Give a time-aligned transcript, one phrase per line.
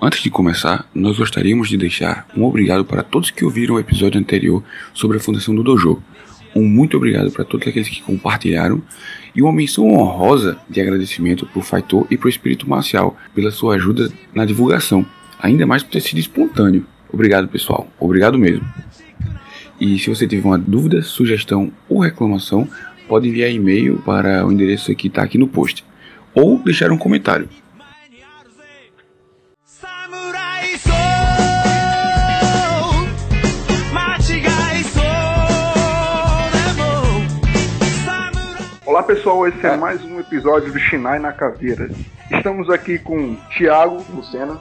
[0.00, 4.20] Antes de começar, nós gostaríamos de deixar um obrigado para todos que ouviram o episódio
[4.20, 4.62] anterior
[4.94, 6.00] sobre a fundação do Dojo.
[6.54, 8.80] Um muito obrigado para todos aqueles que compartilharam
[9.34, 13.50] e uma menção honrosa de agradecimento para o Faitor e para o Espírito Marcial pela
[13.50, 15.04] sua ajuda na divulgação,
[15.40, 16.86] ainda mais por ter sido espontâneo.
[17.12, 17.88] Obrigado, pessoal.
[17.98, 18.64] Obrigado mesmo.
[19.80, 22.68] E se você tiver uma dúvida, sugestão ou reclamação,
[23.08, 25.84] pode enviar e-mail para o endereço que está aqui no post
[26.32, 27.48] ou deixar um comentário.
[39.00, 41.88] Olá pessoal, esse é mais um episódio do Shinai na Caveira.
[42.30, 44.60] Estamos aqui com Thiago Lucena.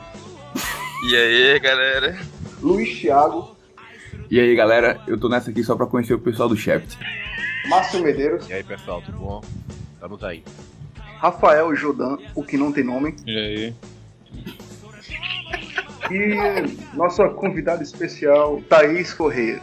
[1.09, 2.17] E aí galera?
[2.61, 3.53] Luiz Thiago.
[4.31, 6.97] E aí galera, eu tô nessa aqui só pra conhecer o pessoal do Shept.
[7.67, 8.49] Márcio Medeiros.
[8.49, 9.41] E aí pessoal, tudo bom?
[9.95, 10.41] Estamos aí.
[11.17, 13.17] Rafael Jodan, o que não tem nome.
[13.27, 13.75] E aí?
[16.09, 19.59] E nossa convidada especial, Thaís Correia.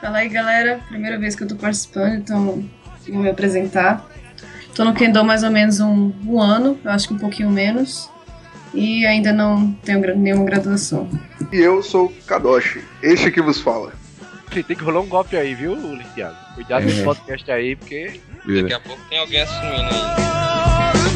[0.00, 2.64] Fala aí galera, primeira vez que eu tô participando, então
[3.10, 4.06] vou me apresentar.
[4.74, 8.10] Tô no Kendo mais ou menos um, um ano, eu acho que um pouquinho menos.
[8.74, 11.08] E ainda não tenho nenhuma graduação.
[11.52, 13.92] E eu sou Kadoshi, este que vos fala.
[14.50, 15.76] Tem que rolar um golpe aí, viu,
[16.14, 16.36] Thiago?
[16.54, 16.84] Cuidado É.
[16.84, 21.12] com esse podcast aí, porque Daqui a pouco tem alguém assumindo aí.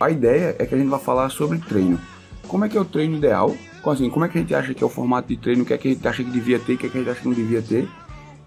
[0.00, 2.00] A ideia é que a gente vai falar sobre treino.
[2.52, 3.56] Como é que é o treino ideal?
[3.80, 5.62] Como, assim, como é que a gente acha que é o formato de treino?
[5.62, 6.74] O que é que a gente acha que devia ter?
[6.74, 7.88] O que é que a gente acha que não devia ter?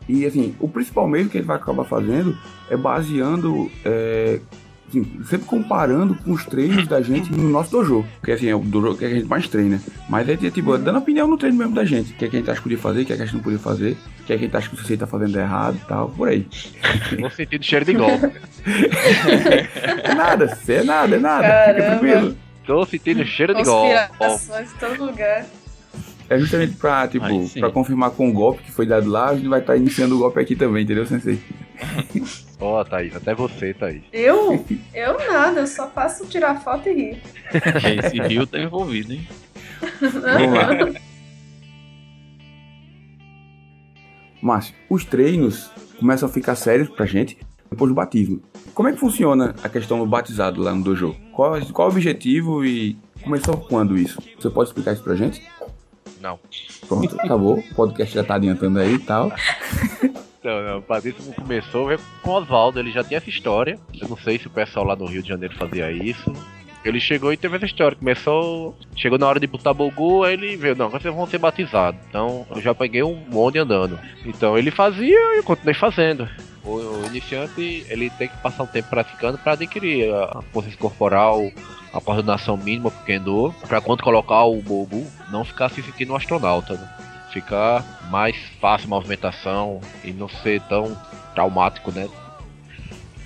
[0.07, 2.37] E assim, o principal meio que a gente vai acabar fazendo
[2.69, 4.39] é baseando, é,
[4.87, 8.05] assim, sempre comparando com os treinos da gente no nosso dojo.
[8.19, 9.81] Porque assim, é o dojo que a gente mais treina.
[10.07, 12.13] Mas é tipo, dando opinião no treino mesmo da gente.
[12.13, 13.25] O que é que a gente acha que podia fazer, o que é que a
[13.25, 15.35] gente não podia fazer, o que é que a gente acha que você tá fazendo
[15.35, 16.45] errado e tal, por aí.
[17.17, 18.29] no sentido cheiro de golpe.
[20.03, 21.43] É nada, é nada, é nada.
[21.43, 21.99] Fica Caramba.
[21.99, 22.44] tranquilo.
[22.65, 23.93] Tô sentindo cheiro de golpe.
[24.17, 25.45] Conspirações em todo lugar.
[26.27, 27.59] É justamente pra, tipo, Aí sim.
[27.59, 30.19] pra confirmar com o golpe que foi dado lá, a gente vai estar iniciando o
[30.19, 31.39] golpe aqui também, entendeu, Sensei?
[32.59, 34.01] Ó, Thaís, até você, Thaís.
[34.11, 34.65] Eu?
[34.93, 37.21] Eu nada, eu só faço tirar foto e rir.
[38.03, 39.27] Esse Rio tá envolvido, hein?
[40.01, 41.01] Vamos lá.
[44.41, 47.37] Márcio, os treinos começam a ficar sérios pra gente
[47.69, 48.41] depois do batismo.
[48.75, 51.15] Como é que funciona a questão do batizado lá no dojo?
[51.31, 54.21] Qual, qual o objetivo e começou quando isso?
[54.37, 55.41] Você pode explicar isso pra gente?
[56.19, 56.37] Não.
[56.85, 57.57] Pronto, acabou.
[57.59, 59.31] O podcast já tá adiantando aí e tal.
[60.43, 61.87] Não, não, o Padríssimo começou
[62.21, 63.79] com o Oswaldo, ele já tinha essa história.
[63.99, 66.31] Eu não sei se o pessoal lá no Rio de Janeiro fazia isso.
[66.83, 67.97] Ele chegou e teve essa história.
[67.97, 68.77] Começou.
[68.95, 71.99] Chegou na hora de botar Bogu, aí ele veio, não, vocês vão ser batizados.
[72.07, 73.99] Então eu já peguei um bonde andando.
[74.23, 76.29] Então ele fazia e eu continuei fazendo.
[76.65, 81.51] O, iniciante ele tem que passar um tempo praticando para adquirir a, a consciência corporal,
[81.93, 86.15] a coordenação mínima pro Kendo, pra quando colocar o Bogu, não ficar se sentindo um
[86.15, 86.89] astronauta, né?
[87.31, 90.97] Ficar mais fácil a movimentação e não ser tão
[91.33, 92.09] traumático, né?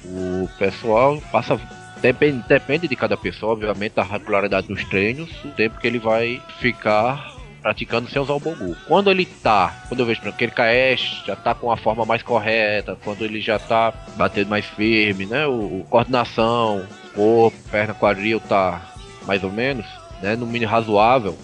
[0.04, 1.60] O pessoal passa.
[2.02, 6.42] Depende, depende de cada pessoa, obviamente, da regularidade dos treinos, o tempo que ele vai
[6.60, 8.76] ficar praticando sem usar o Bogu.
[8.88, 11.78] Quando ele tá, quando eu vejo por exemplo, que ele KS já tá com a
[11.78, 15.46] forma mais correta, quando ele já tá batendo mais firme, né?
[15.48, 18.94] O, o coordenação, corpo, perna, quadril tá
[19.26, 19.86] mais ou menos,
[20.22, 20.36] né?
[20.36, 21.38] No mínimo razoável.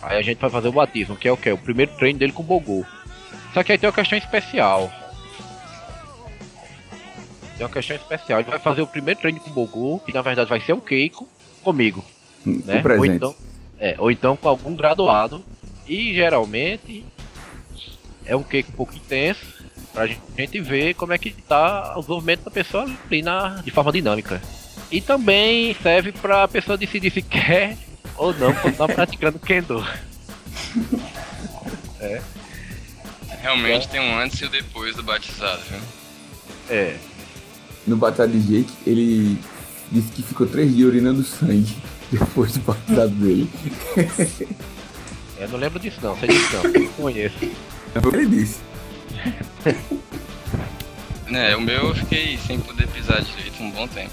[0.00, 1.50] Aí a gente vai fazer o batismo, que é o que?
[1.50, 2.84] O primeiro treino dele com o Bogu.
[3.54, 4.90] Só que aí tem uma questão especial.
[7.56, 8.40] Tem uma questão especial.
[8.40, 10.80] Ele vai fazer o primeiro treino com o Bogu, que na verdade vai ser o
[10.80, 11.28] Keiko
[11.62, 12.04] comigo
[12.44, 12.82] né?
[12.84, 13.34] O Ou então,
[13.82, 15.44] é, ou então com algum graduado.
[15.88, 17.04] E geralmente
[18.24, 19.44] é um cake um pouco intenso
[19.92, 23.90] pra gente ver como é que tá o desenvolvimento da pessoa ali na, de forma
[23.90, 24.40] dinâmica.
[24.90, 27.76] E também serve pra pessoa decidir se quer
[28.16, 29.84] ou não continuar praticando Kendo.
[33.40, 35.80] Realmente tem um antes e o depois do batizado, viu?
[36.70, 36.96] É,
[37.84, 39.36] No batizado de Jake, ele
[39.90, 41.76] disse que ficou três dias urinando sangue
[42.12, 43.50] depois do batizado dele.
[45.38, 47.36] eu não lembro disso não, sei disso não, não conheço.
[47.38, 48.58] Que ele disse.
[51.34, 54.12] É, o meu eu fiquei sem poder pisar direito um bom tempo.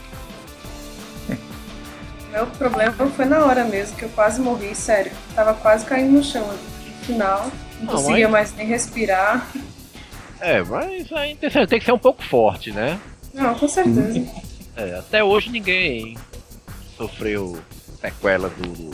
[2.31, 5.11] Meu problema foi na hora mesmo, que eu quase morri, sério.
[5.35, 6.59] Tava quase caindo no chão ali.
[6.99, 9.49] No final, não Não, conseguia mas- mais nem respirar.
[10.39, 12.97] É, mas é interessante, tem que ser um pouco forte, né?
[13.33, 14.25] Não, com certeza.
[14.77, 16.17] É, até hoje ninguém
[16.95, 17.59] sofreu
[18.01, 18.91] sequelas do, do,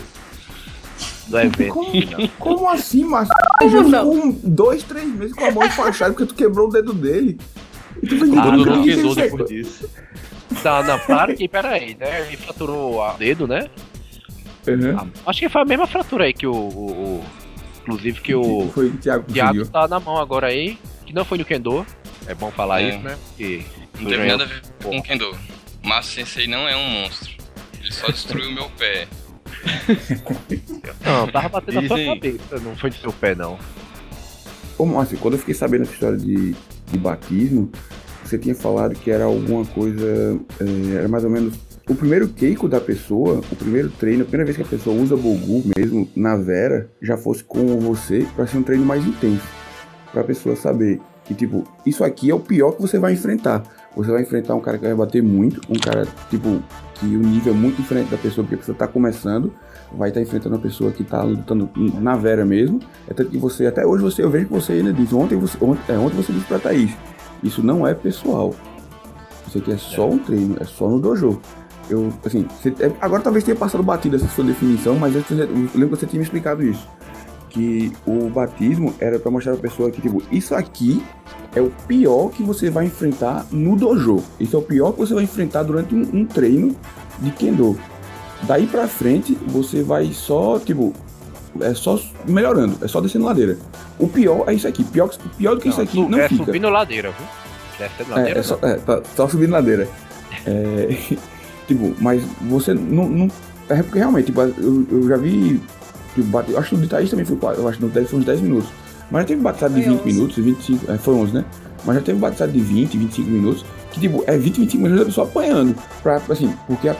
[1.28, 1.74] do evento.
[1.74, 3.34] Como, como assim, Márcio?
[3.70, 6.94] Já ficou um, dois, três meses com a mão enfaixada porque tu quebrou o dedo
[6.94, 7.40] dele.
[8.02, 9.90] E tu Ah, não, é- depois disso.
[10.62, 12.28] Tá, não, claro que, peraí, né?
[12.28, 13.68] Ele fraturou o dedo, né?
[14.68, 15.10] Uhum.
[15.26, 16.54] Acho que foi a mesma fratura aí que o.
[16.54, 17.26] o- o-
[17.82, 21.38] inclusive que o Foi o Thiago Thiago tá na mão agora aí, que não foi
[21.38, 21.86] no Kendo.
[22.28, 22.90] É bom falar É.
[22.90, 23.18] isso, né?
[23.28, 23.64] Porque
[24.00, 25.38] Não teve nada a ver com o Kendo.
[25.84, 27.32] Márcio Sensei não é um monstro.
[27.86, 29.08] Ele só destruiu meu pé.
[31.06, 33.60] Não, tava batendo na sua cabeça, não foi no seu pé, não.
[34.78, 36.56] Ô, Márcio, quando eu fiquei sabendo essa história de,
[36.88, 37.72] de batismo,
[38.24, 40.40] você tinha falado que era alguma coisa.
[40.60, 41.54] é, era mais ou menos.
[41.88, 45.16] O primeiro Keiko da pessoa, o primeiro treino, a primeira vez que a pessoa usa
[45.16, 49.48] Bogu mesmo na Vera, já fosse com você pra ser um treino mais intenso.
[50.12, 53.64] Pra pessoa saber que, tipo, isso aqui é o pior que você vai enfrentar.
[53.96, 56.62] Você vai enfrentar um cara que vai bater muito, um cara, tipo,
[56.96, 59.54] que o nível é muito diferente da pessoa, porque a pessoa tá começando,
[59.98, 61.70] vai estar enfrentando uma pessoa que tá lutando
[62.02, 62.80] na Vera mesmo.
[63.08, 65.58] É tanto que você, até hoje você, eu vejo que você ainda diz, ontem você,
[65.62, 66.92] ontem, é, ontem você disse pra Thaís,
[67.44, 68.54] isso não é pessoal.
[69.48, 71.40] Isso aqui é só um treino, é só no dojo.
[71.90, 75.48] Eu, assim, você- é, agora talvez tenha passado batido essa sua definição, mas eu, eu
[75.76, 76.88] lembro que você tinha me explicado isso.
[77.50, 81.04] Que o batismo era pra mostrar pra pessoa que, tipo, isso aqui
[81.56, 84.22] é o pior que você vai enfrentar no dojo.
[84.40, 86.76] Isso é o pior que você vai enfrentar durante um, um treino
[87.20, 87.78] de Kendo.
[88.44, 90.94] Daí pra frente, você vai só, tipo,
[91.62, 93.58] é só melhorando, é só descendo ladeira.
[93.98, 94.84] O pior é isso aqui.
[94.84, 96.46] Pior, pior do que isso aqui não é fica.
[96.46, 97.28] subindo ladeira, viu?
[97.80, 98.40] Descendo É, ladeira.
[98.40, 99.88] é só, é, tá só subindo ladeira.
[100.46, 101.16] É,
[101.66, 103.08] tipo, mas você não.
[103.08, 103.32] não
[103.70, 105.62] é porque realmente, tipo, eu, eu já vi.
[106.14, 107.62] Tipo, bate, acho que o de Thaís também foi quase.
[107.62, 108.70] Eu acho que no foi uns 10 minutos.
[109.12, 110.14] Mas já teve batizado de Foi 20 11.
[110.14, 110.92] minutos, 25.
[110.92, 111.46] É, foi 11, né?
[111.86, 113.66] Mas já teve batizado de 20, 25 minutos.
[113.92, 115.76] Que, tipo, é 20, 25 minutos da pessoa apanhando.
[116.02, 116.96] Pra, assim, porque a-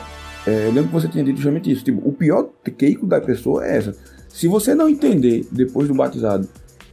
[0.46, 1.84] é, eu lembro que você tinha dito justamente isso.
[1.84, 2.48] Tipo, o pior
[2.78, 3.94] keiko da pessoa é essa.
[4.28, 6.48] Se você não entender depois do batizado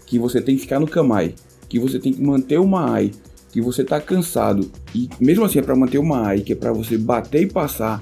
[0.06, 1.36] que você tem que ficar no kamai,
[1.69, 3.12] que você tem que manter uma ai,
[3.51, 6.71] que você tá cansado e mesmo assim é para manter uma ai, que é para
[6.74, 8.01] você bater e passar,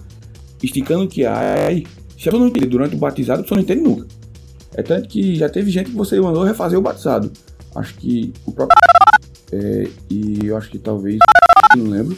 [0.63, 1.83] esticando que ai,
[2.17, 4.05] se a pessoa não entender durante o batizado, a pessoa não entende nunca.
[4.75, 7.31] É tanto que já teve gente que você mandou refazer o batizado.
[7.75, 8.77] Acho que o próprio
[9.53, 11.17] é, e eu acho que talvez
[11.77, 12.17] não lembro.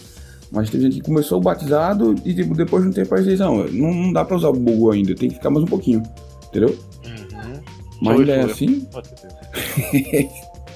[0.51, 3.63] Mas teve gente que começou o batizado e tipo, depois de um tempo aí não,
[3.65, 6.03] não, dá pra usar o Bogu ainda, tem que ficar mais um pouquinho.
[6.47, 6.77] Entendeu?
[7.05, 7.61] Uhum.
[8.01, 8.87] Mas ainda é assim?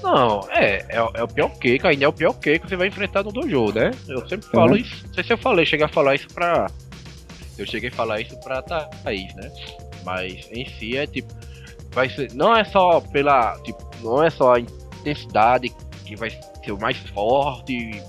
[0.02, 2.86] Não, é, é, o- é o pior cake, ainda é o pior que você vai
[2.88, 3.90] enfrentar no dojo, né?
[4.08, 5.04] Eu sempre falo isso.
[5.06, 6.70] Não sei se eu falei, cheguei a falar isso pra.
[7.58, 9.50] Eu cheguei a falar isso pra Thaís, né?
[10.04, 11.34] Mas em si é tipo.
[11.92, 12.32] Vai ser.
[12.34, 13.58] Não é só pela.
[13.60, 15.74] Tipo, não é só a intensidade
[16.04, 18.02] que vai ser o mais forte.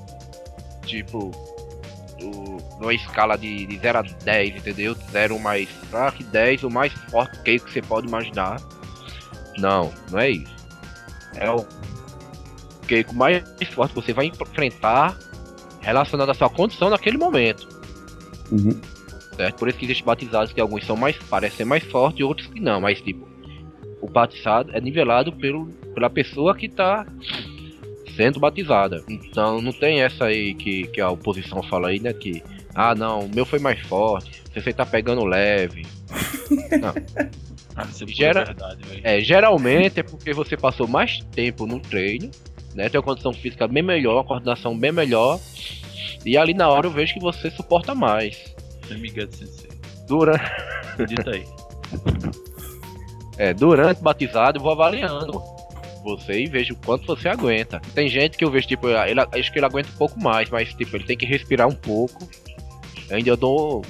[0.85, 1.31] Tipo.
[2.19, 4.93] Do, numa escala de, de 0 a 10, entendeu?
[4.93, 8.59] 0 mais fraco e 10 o mais forte que você pode imaginar.
[9.57, 10.53] Não, não é isso.
[11.35, 11.65] É o
[12.89, 13.43] cake mais
[13.73, 15.17] forte que você vai enfrentar
[15.79, 17.69] relacionado à sua condição naquele momento.
[18.51, 18.81] Uhum.
[19.35, 19.55] Certo?
[19.57, 22.59] Por isso que existem batizados que alguns são mais parecem mais fortes e outros que
[22.59, 23.28] não, mas tipo,
[24.01, 27.05] o batizado é nivelado pelo, pela pessoa que tá
[28.15, 29.03] sendo batizada.
[29.09, 32.11] Então não tem essa aí que, que a oposição fala aí, né?
[32.13, 32.43] Que
[32.75, 35.85] ah não, o meu foi mais forte, você tá pegando leve.
[37.75, 38.81] Ah, é pura Gera- verdade.
[39.03, 42.29] É, geralmente é porque você passou mais tempo no treino,
[42.75, 42.89] né?
[42.89, 45.39] Tem uma condição física bem melhor, uma coordenação bem melhor.
[46.25, 48.53] E ali na hora eu vejo que você suporta mais.
[48.91, 49.69] Amiga sensei.
[50.09, 50.43] Durante,
[51.07, 51.45] Dita aí.
[53.39, 55.41] é, durante o batizado eu vou avaliando
[56.03, 57.81] você e vejo o quanto você aguenta.
[57.95, 60.73] Tem gente que eu vejo, tipo, ele, acho que ele aguenta um pouco mais, mas
[60.73, 62.27] tipo, ele tem que respirar um pouco.
[63.09, 63.81] Ainda eu dou.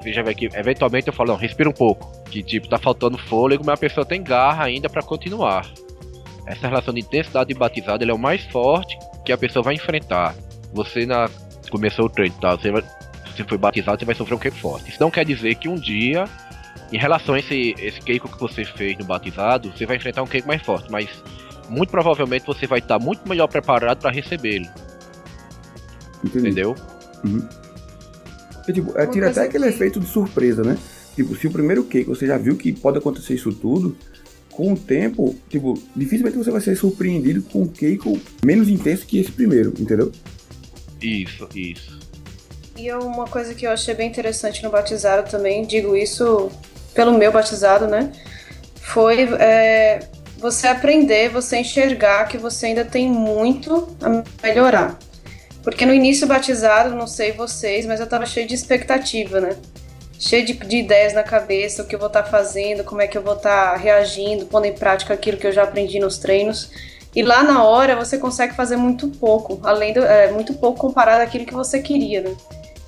[0.00, 2.10] Você já vê que eventualmente eu falo, não, respira um pouco.
[2.28, 5.66] Que tipo, tá faltando fôlego, mas a pessoa tem garra ainda pra continuar.
[6.46, 10.34] Essa relação de intensidade de batizado é o mais forte que a pessoa vai enfrentar.
[10.72, 11.28] Você na.
[11.70, 12.56] Começou o treino, tá?
[12.56, 12.82] Você vai.
[13.34, 14.90] Você foi batizado, você vai sofrer um queijo forte.
[14.90, 16.24] Isso não quer dizer que um dia,
[16.92, 20.26] em relação a esse, esse queijo que você fez no batizado, você vai enfrentar um
[20.26, 21.08] queijo mais forte, mas
[21.68, 24.66] muito provavelmente você vai estar muito melhor preparado para recebê-lo,
[26.24, 26.74] entendeu?
[28.68, 30.76] É, tipo, é, tira até aquele que- efeito de surpresa, né?
[31.14, 33.96] Tipo, se o primeiro cake você já viu que pode acontecer isso tudo,
[34.50, 39.18] com o tempo, tipo, dificilmente você vai ser surpreendido com um cake menos intenso que
[39.18, 40.12] esse primeiro, entendeu?
[41.00, 41.98] Isso, isso.
[42.76, 46.50] E uma coisa que eu achei bem interessante no batizado também, digo isso
[46.94, 48.12] pelo meu batizado, né?
[48.76, 50.00] Foi é,
[50.38, 54.98] você aprender, você enxergar que você ainda tem muito a melhorar.
[55.62, 59.56] Porque no início batizado, não sei vocês, mas eu tava cheio de expectativa, né?
[60.22, 63.18] cheio de, de ideias na cabeça, o que eu vou estar fazendo, como é que
[63.18, 66.70] eu vou estar reagindo, pondo em prática aquilo que eu já aprendi nos treinos.
[67.14, 71.22] E lá na hora você consegue fazer muito pouco, além do, é, muito pouco comparado
[71.22, 72.36] àquilo que você queria, né?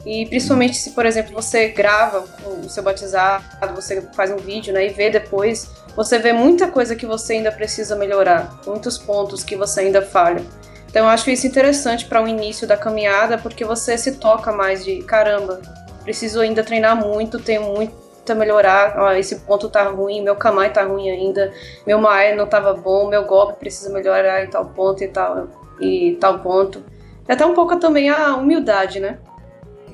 [0.04, 3.44] E principalmente se, por exemplo, você grava o seu batizado,
[3.74, 7.50] você faz um vídeo, né, e vê depois, você vê muita coisa que você ainda
[7.50, 10.44] precisa melhorar, muitos pontos que você ainda falha.
[10.88, 14.84] Então eu acho isso interessante para o início da caminhada, porque você se toca mais
[14.84, 15.60] de caramba,
[16.02, 20.72] preciso ainda treinar muito, tenho muito a melhorar, ó, esse ponto tá ruim, meu kamai
[20.72, 21.52] tá ruim ainda,
[21.86, 25.48] meu mae não tava bom, meu golpe precisa melhorar em tal ponto e tal
[25.80, 26.82] e tal ponto.
[27.28, 29.18] E até um pouco também a humildade, né?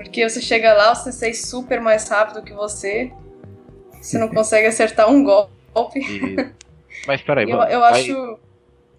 [0.02, 3.12] Porque você chega lá, o sensei super mais rápido que você,
[4.00, 6.00] você não consegue acertar um golpe.
[6.00, 6.37] E...
[7.07, 8.38] Mas peraí, eu, eu vai- acho.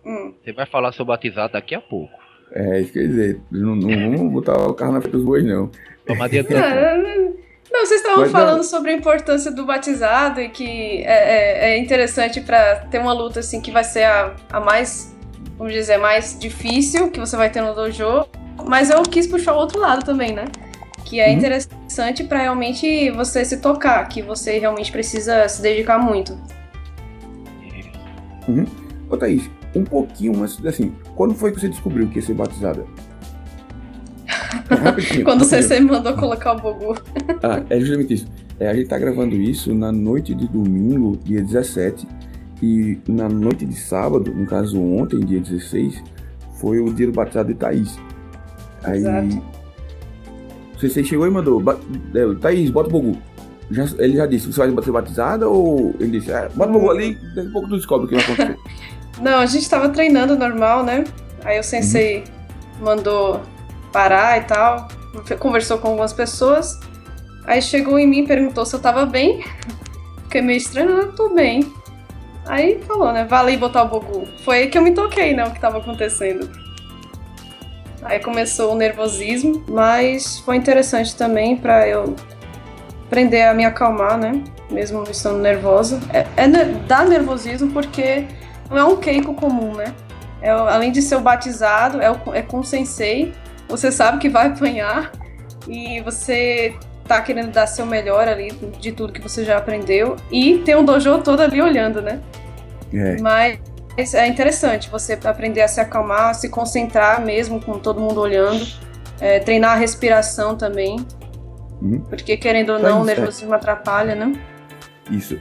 [0.06, 0.34] Hum.
[0.44, 2.14] você vai falar seu batizado daqui a pouco.
[2.54, 5.72] É, isso quer dizer, não, não vamos botar o carro na frente dos bois, não.
[6.08, 6.76] Vamos adiantar.
[6.98, 7.32] Não,
[7.72, 8.40] não, vocês estavam Mas não.
[8.40, 13.14] falando sobre a importância do batizado e que é, é- é interessante pra ter uma
[13.14, 15.16] luta assim que vai ser a, a mais,
[15.58, 18.28] vamos dizer, mais difícil que você vai ter no dojo.
[18.68, 20.46] Mas eu quis puxar o outro lado também, né?
[21.12, 21.38] Que é Uhum.
[21.40, 26.38] interessante pra realmente você se tocar, que você realmente precisa se dedicar muito.
[29.10, 32.86] Ô Thaís, um pouquinho, mas assim, quando foi que você descobriu que ia ser batizada?
[34.72, 35.64] Rapidinho, Quando rapidinho.
[35.64, 36.96] CC me mandou colocar o Bogu.
[37.44, 38.28] Ah, é justamente isso.
[38.58, 42.08] É, a gente tá gravando isso na noite de domingo, dia 17,
[42.62, 46.02] e na noite de sábado, no caso ontem, dia 16,
[46.60, 47.98] foi o dia do batizado de Thaís.
[48.84, 49.00] Aí.
[49.00, 49.44] Exato.
[50.90, 53.18] Você chegou e mandou, é, Thaís, bota o Bogu.
[53.70, 56.92] Já, ele já disse, você vai ser batizada ou ele disse, é, bota o Bogu
[56.92, 58.58] ali, daqui a pouco tu descobre o que vai acontecer.
[59.22, 61.04] Não, a gente tava treinando normal, né?
[61.44, 62.24] Aí o sensei
[62.82, 63.42] mandou
[63.92, 64.88] parar e tal,
[65.40, 66.80] conversou com algumas pessoas.
[67.46, 69.44] Aí chegou em mim e perguntou se eu tava bem.
[70.24, 71.72] Fiquei meio estranho, "Não, eu tô bem.
[72.46, 73.26] Aí falou, né?
[73.26, 74.28] Vale botar o Bogu.
[74.44, 75.46] Foi aí que eu me toquei, né?
[75.46, 76.50] O que tava acontecendo.
[78.04, 82.16] Aí começou o nervosismo, mas foi interessante também pra eu
[83.06, 84.44] aprender a me acalmar, né?
[84.70, 86.00] Mesmo estando nervosa.
[86.14, 86.48] É, é
[86.88, 88.26] dá nervosismo porque
[88.70, 89.94] não é um keiko comum, né?
[90.42, 93.34] É, além de ser o batizado, é, o- é com o sensei.
[93.68, 95.12] Você sabe que vai apanhar
[95.68, 96.74] e você
[97.08, 100.16] tá querendo dar seu melhor ali de tudo que você já aprendeu.
[100.32, 102.20] E tem um dojo todo ali olhando, né?
[102.94, 103.18] É.
[103.22, 103.60] Mas
[103.98, 108.66] é interessante você aprender a se acalmar, se concentrar mesmo com todo mundo olhando.
[109.20, 111.06] É, treinar a respiração também.
[111.82, 112.00] Uhum.
[112.10, 113.18] Porque querendo ou Tá não, o certo.
[113.20, 114.34] nervosismo atrapalha, né?
[115.12, 115.38] Isso.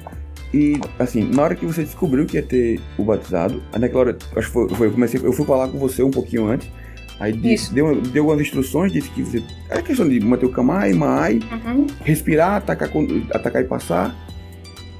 [0.52, 4.18] E, assim, na hora que você descobriu que ia ter o batizado, aí naquela hora,
[4.36, 6.68] acho que foi, foi- eu comecei, eu fui falar com você um pouquinho antes,
[7.20, 10.92] aí disse, deu, deu algumas instruções, disse que você, era questão de manter o kamai,
[10.92, 11.86] mai, Uhum.
[12.04, 12.90] respirar, atacar,
[13.32, 14.14] atacar e passar.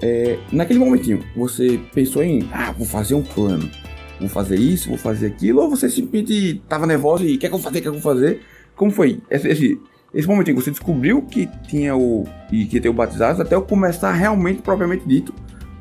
[0.03, 3.71] É, naquele momentinho, você pensou em, ah, vou fazer um plano,
[4.19, 7.59] vou fazer isso, vou fazer aquilo, ou você simplesmente tava nervoso e quer que eu
[7.59, 8.41] fazer, quer que eu fazer?
[8.75, 9.21] Como foi?
[9.31, 9.81] Esse, esse,
[10.15, 13.63] esse momentinho que você descobriu que tinha o, e que ter o batizado, até eu
[13.63, 15.35] começar realmente, propriamente dito,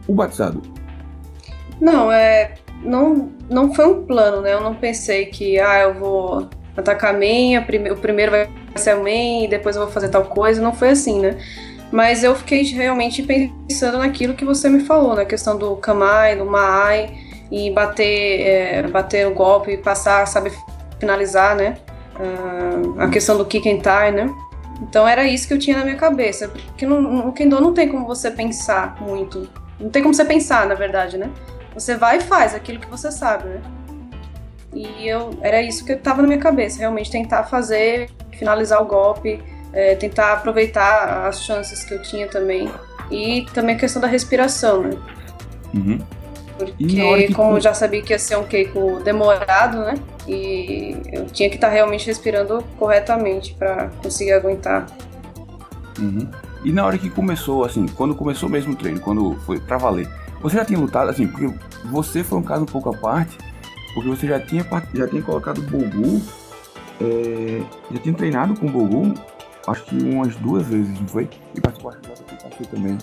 [0.05, 0.61] o batizado.
[1.79, 2.55] Não, é.
[2.83, 4.53] Não, não foi um plano, né?
[4.53, 8.49] Eu não pensei que, ah, eu vou atacar a main, a prime- o primeiro vai
[8.75, 10.61] ser a main, e depois eu vou fazer tal coisa.
[10.61, 11.37] Não foi assim, né?
[11.91, 16.45] Mas eu fiquei realmente pensando naquilo que você me falou, na questão do Kamai, do
[16.45, 17.17] Maai,
[17.51, 20.51] e bater, é, bater o golpe, passar, sabe,
[20.99, 21.77] finalizar, né?
[22.15, 23.61] Ah, a questão do tie,
[24.13, 24.29] né?
[24.81, 26.49] Então era isso que eu tinha na minha cabeça.
[26.49, 29.49] Porque no, no Kendo não tem como você pensar muito.
[29.79, 31.29] Não tem como você pensar, na verdade, né?
[31.73, 33.61] Você vai e faz aquilo que você sabe, né?
[34.73, 39.41] E eu era isso que estava na minha cabeça, realmente tentar fazer, finalizar o golpe,
[39.73, 42.69] é, tentar aproveitar as chances que eu tinha também.
[43.11, 44.91] E também a questão da respiração, né?
[45.73, 45.99] Uhum.
[46.57, 46.73] Porque
[47.27, 49.95] que como tu- eu já sabia que ia ser um Keiko demorado, né?
[50.27, 54.85] E eu tinha que estar realmente respirando corretamente para conseguir aguentar.
[55.97, 56.27] Uhum.
[56.63, 60.09] E na hora que começou, assim, quando começou mesmo o treino, quando foi pra valer,
[60.41, 61.49] você já tinha lutado, assim, porque
[61.85, 63.37] você foi um caso um pouco à parte,
[63.93, 66.21] porque você já tinha, já tinha colocado o Bogu,
[67.01, 67.61] é,
[67.93, 69.13] já tinha treinado com o Bogu,
[69.67, 71.29] acho que umas duas vezes, não foi?
[71.55, 72.97] E participou acho que do JPKC também,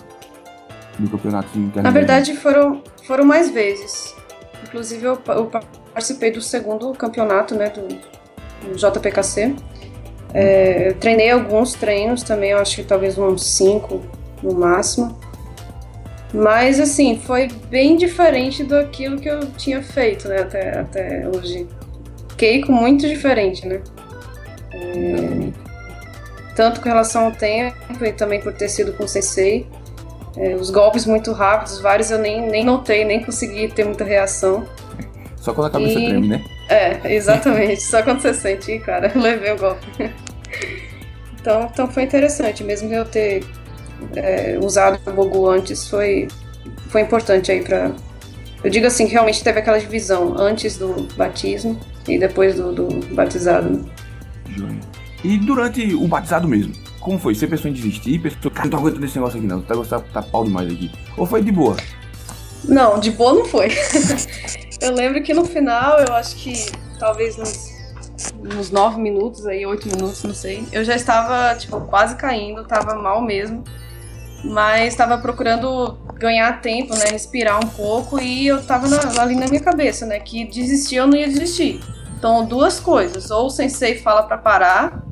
[0.99, 1.83] do campeonato interno.
[1.83, 4.15] Na verdade, foram, foram mais vezes.
[4.63, 5.51] Inclusive, eu, eu
[5.93, 7.87] participei do segundo campeonato, né, do,
[8.67, 9.55] do JPKC.
[10.33, 14.01] É, eu treinei alguns treinos também, eu acho que talvez uns cinco
[14.43, 15.17] no máximo.
[16.33, 21.67] Mas, assim, foi bem diferente daquilo que eu tinha feito, né, até, até hoje.
[22.35, 23.81] Keiko muito diferente, né?
[24.73, 25.66] É,
[26.57, 29.67] tanto com relação ao tempo e também por ter sido com o Sensei.
[30.35, 34.65] É, os golpes muito rápidos, vários eu nem, nem notei, nem consegui ter muita reação.
[35.35, 36.43] Só quando a cabeça E- treme, né?
[36.67, 37.81] É, exatamente.
[37.83, 39.85] Só quando você sente, "Ih, cara, eu levei o golpe.
[41.39, 43.43] Então, então foi interessante, mesmo eu ter
[44.15, 46.27] é, usado o Bogu antes, foi,
[46.89, 47.91] foi importante aí pra.
[48.63, 53.15] Eu digo assim, que realmente teve aquela divisão antes do batismo e depois do, do
[53.15, 53.69] batizado.
[53.69, 54.79] né?
[55.23, 57.33] E durante o batizado mesmo, como foi?
[57.33, 58.19] Você pensou em desistir?
[58.19, 60.91] Pensou, cara, não tô aguentando esse negócio aqui não, tá, tá, tá pau demais aqui.
[61.15, 61.75] Ou foi de boa?
[62.63, 63.69] Não, de boa não foi.
[64.81, 66.53] eu lembro que no final, eu acho que
[66.99, 67.71] talvez nos,
[68.43, 72.95] nos nove minutos aí, oito minutos, não sei, eu já estava, tipo, quase caindo, tava
[72.95, 73.63] mal mesmo.
[74.43, 77.05] Mas estava procurando ganhar tempo, né?
[77.09, 80.19] Respirar um pouco e eu tava na- ali na minha cabeça, né?
[80.19, 81.79] Que desistir eu não ia desistir.
[82.17, 83.31] Então, duas coisas.
[83.31, 85.03] Ou o sensei fala pra parar,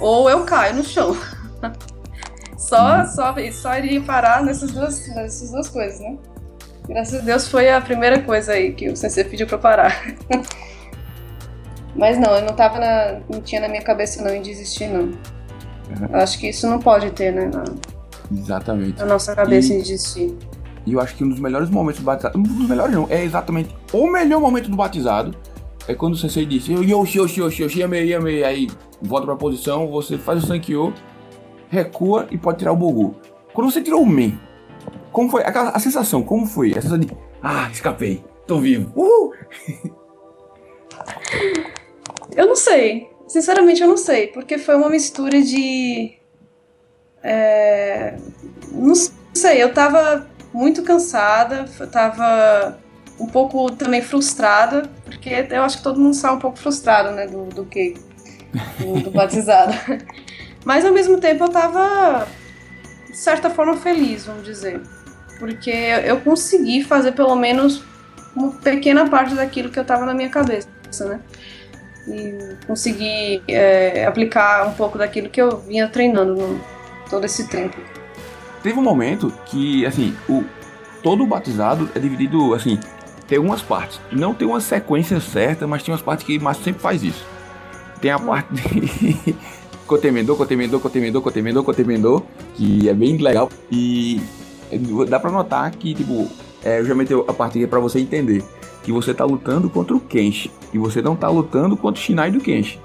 [0.00, 1.16] ou eu caio no chão.
[2.56, 6.16] só, só, só iria parar nessas duas, nessas duas coisas, né?
[6.88, 10.02] Graças a Deus foi a primeira coisa aí que o sensei pediu pra parar.
[11.94, 13.20] Mas não, eu não tava na.
[13.28, 15.10] não tinha na minha cabeça não em desistir, não.
[16.08, 17.50] Eu acho que isso não pode ter, né?
[17.52, 17.64] Na,
[18.32, 18.98] Exatamente.
[18.98, 20.36] na nossa cabeça E- em desistir.
[20.86, 22.38] E eu acho que um dos melhores momentos do batizado.
[22.38, 25.36] Um dos melhores não, é exatamente o melhor momento do batizado.
[25.88, 28.44] É quando o sensei disse, Yoshi, Yoshi, Yoshi, Yoshi, Yamei, Yamei.
[28.44, 28.68] Aí
[29.02, 30.94] volta pra posição, você faz o Sankyo,
[31.68, 33.16] recua e pode tirar o Bogu.
[33.52, 34.38] Quando você tirou o Men,
[35.10, 35.42] como foi?
[35.42, 36.70] Aquela, a sensação, como foi?
[36.70, 37.08] A sensação de,
[37.42, 38.92] ah, escapei, tô vivo.
[38.94, 39.32] Uhul!
[42.36, 43.08] Eu não sei.
[43.26, 44.28] Sinceramente, eu não sei.
[44.28, 46.12] Porque foi uma mistura de.
[47.22, 48.16] é,
[48.72, 48.94] Não
[49.34, 52.78] sei, eu tava muito cansada, eu tava
[53.20, 57.26] um pouco também frustrada, porque eu acho que todo mundo sai um pouco frustrado, né,
[57.26, 57.94] do, do que
[58.78, 59.74] do, do batizado.
[60.64, 62.26] Mas ao mesmo tempo eu tava,
[63.08, 64.80] de certa forma, feliz, vamos dizer.
[65.38, 67.84] Porque eu consegui fazer pelo menos
[68.34, 70.68] uma pequena parte daquilo que eu tava na minha cabeça,
[71.00, 71.20] né?
[72.06, 76.60] e conseguir é, aplicar um pouco daquilo que eu vinha treinando no,
[77.08, 77.76] todo esse tempo.
[78.62, 80.44] Teve um momento que, assim, o,
[81.02, 82.78] todo o batizado é dividido, assim,
[83.30, 84.00] tem algumas partes.
[84.10, 87.24] Não tem uma sequência certa, mas tem umas partes que o Márcio sempre faz isso.
[88.00, 89.36] Tem a parte de
[89.86, 93.48] cotemendou, cotemendou, cotemendou, cotemendou, cotemendou, que é bem legal.
[93.70, 94.20] E
[95.08, 96.28] dá pra notar que, tipo,
[96.64, 98.42] é, eu já meti a parte aqui pra você entender.
[98.82, 100.50] Que você tá lutando contra o Kenshi.
[100.74, 102.80] E você não tá lutando contra o Shinai do Kenshi.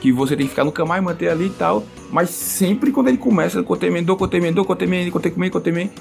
[0.00, 1.84] Que você tem que ficar no Kamai, manter ali e tal.
[2.10, 5.92] Mas sempre quando ele começa, cotemendou, cotemendou, cotemendou, cotemendou, cotemendou,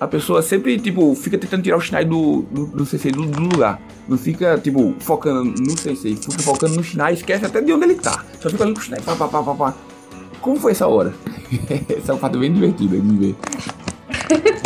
[0.00, 3.40] a pessoa sempre, tipo, fica tentando tirar o Shinai do, do, do sensei do, do
[3.40, 3.80] lugar.
[4.08, 7.94] Não fica, tipo, focando no sensei, fica focando no Shinai, esquece até de onde ele
[7.94, 8.24] tá.
[8.40, 9.74] Só fica ali com o Shinai, pá, pá, pá, pá, pá.
[10.40, 11.14] Como foi essa hora?
[11.88, 13.34] essa é uma parte bem divertida de ver.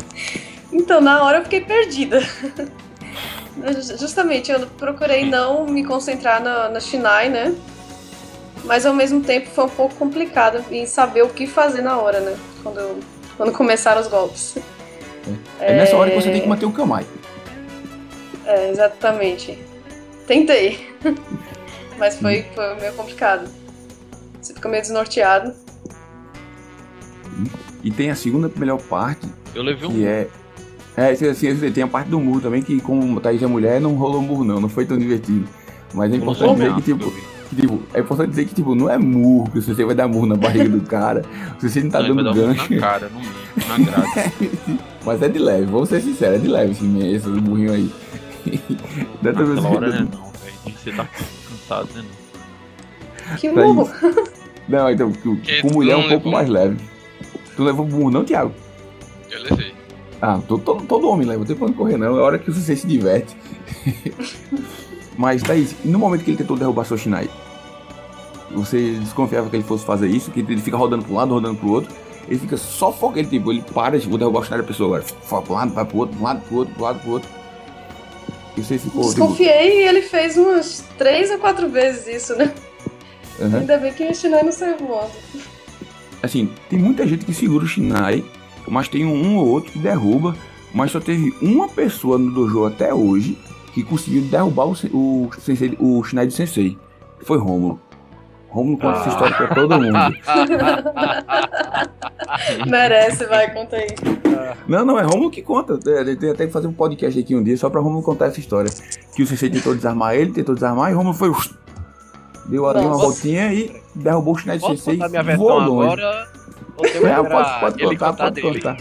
[0.70, 2.20] Então, na hora eu fiquei perdida.
[3.98, 7.54] Justamente, eu procurei não me concentrar na, na Shinai, né?
[8.64, 12.20] Mas ao mesmo tempo foi um pouco complicado em saber o que fazer na hora,
[12.20, 12.36] né?
[12.62, 12.98] Quando, eu-
[13.36, 14.56] quando começaram os golpes.
[15.60, 17.06] É nessa hora que você tem que manter o Kamai.
[18.46, 19.58] É, exatamente.
[20.26, 20.88] Tentei.
[21.98, 23.48] Mas foi, foi meio complicado.
[24.40, 25.52] Você fica meio desnorteado.
[27.82, 29.92] E tem a segunda melhor parte, Eu levei um.
[29.92, 30.28] que é.
[30.96, 33.94] É, assim, assim, tem a parte do murro também, que como Thaís é mulher, não
[33.94, 35.46] rolou murro não, não foi tão divertido.
[35.94, 37.12] Mas é importante dizer que, tipo,
[37.56, 40.36] tipo, é importante dizer que, tipo, não é murro, que você vai dar murro na
[40.36, 41.22] barriga do cara,
[41.60, 44.50] você não tá Não, dando vai dar gancho, na cara, no na grade.
[45.04, 47.90] mas é de leve, vamos ser sinceros, é de leve esse, esse burrinho aí.
[49.22, 50.08] Dessa vez Naquela hora, você- né?
[50.12, 50.76] Não, velho.
[50.78, 51.08] Você tá
[51.48, 52.02] cansado, né?
[53.30, 53.36] não?
[53.36, 53.74] Que Thaís.
[53.74, 53.90] burro.
[54.68, 56.32] Não, então, com, Que com mulher é tu um pouco levou?
[56.32, 56.76] mais leve.
[57.56, 58.52] Tu levou burro não, Thiago?
[59.30, 59.74] Eu levei.
[60.20, 62.50] Ah, todo, todo, todo homem leva, não tem pra onde correr não, é hora que
[62.50, 63.36] você se diverte.
[65.18, 67.28] Mas, Thaís, no momento que ele tentou derrubar seu Shinai,
[68.52, 71.58] você desconfiava que ele fosse fazer isso, que ele fica rodando pra um lado, rodando
[71.58, 71.92] pro outro,
[72.28, 74.98] ele fica só focando, ele, tipo, ele para, tipo, vou derrubar o Shinai da pessoa
[74.98, 77.30] agora, foca pro lado, vai pro outro, pro lado, pro outro, pro lado, pro outro.
[78.56, 82.54] E você ficou, tipo, Desconfiei e ele fez umas três ou quatro vezes isso, né?
[83.40, 83.58] aham.
[83.58, 85.10] Ainda bem que o Shinai não saiu voando.
[86.22, 88.24] assim, tem muita gente que segura o Shinai,
[88.68, 90.36] mas tem um ou outro que derruba,
[90.72, 93.36] mas só teve uma pessoa no dojo até hoje
[93.78, 96.76] que conseguiu derrubar o, o, sensei, o do Sensei.
[97.20, 97.80] Foi Rômulo.
[98.48, 100.16] Rômulo conta essa história pra todo mundo.
[102.66, 103.86] Merece, vai, conta aí.
[104.66, 105.78] Não, não, é Rômulo que conta.
[105.86, 108.26] É, Ele tem até que fazer um podcast aqui um dia só pra Rômulo contar
[108.26, 108.68] essa história.
[109.14, 111.30] Que o Sensei tentou desarmar ele, tentou desarmar e Rômulo foi.
[112.46, 116.02] Deu ali uma voltinha e derrubou o Posso Sensei e voou longe.
[116.02, 116.26] agora?
[116.82, 118.54] É, pode, pode ele contar, pode dele?
[118.54, 118.76] contar.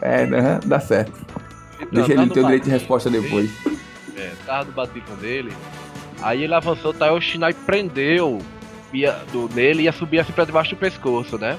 [0.00, 1.12] É, né, dá certo.
[1.76, 3.50] Então, Deixa tá ele ter o direito de resposta depois.
[4.20, 5.52] É, tava no batismo dele.
[6.22, 7.12] Aí ele avançou, tá?
[7.12, 8.40] O Shinai prendeu
[8.92, 11.58] ia, do, nele e ia subir assim pra debaixo do pescoço, né?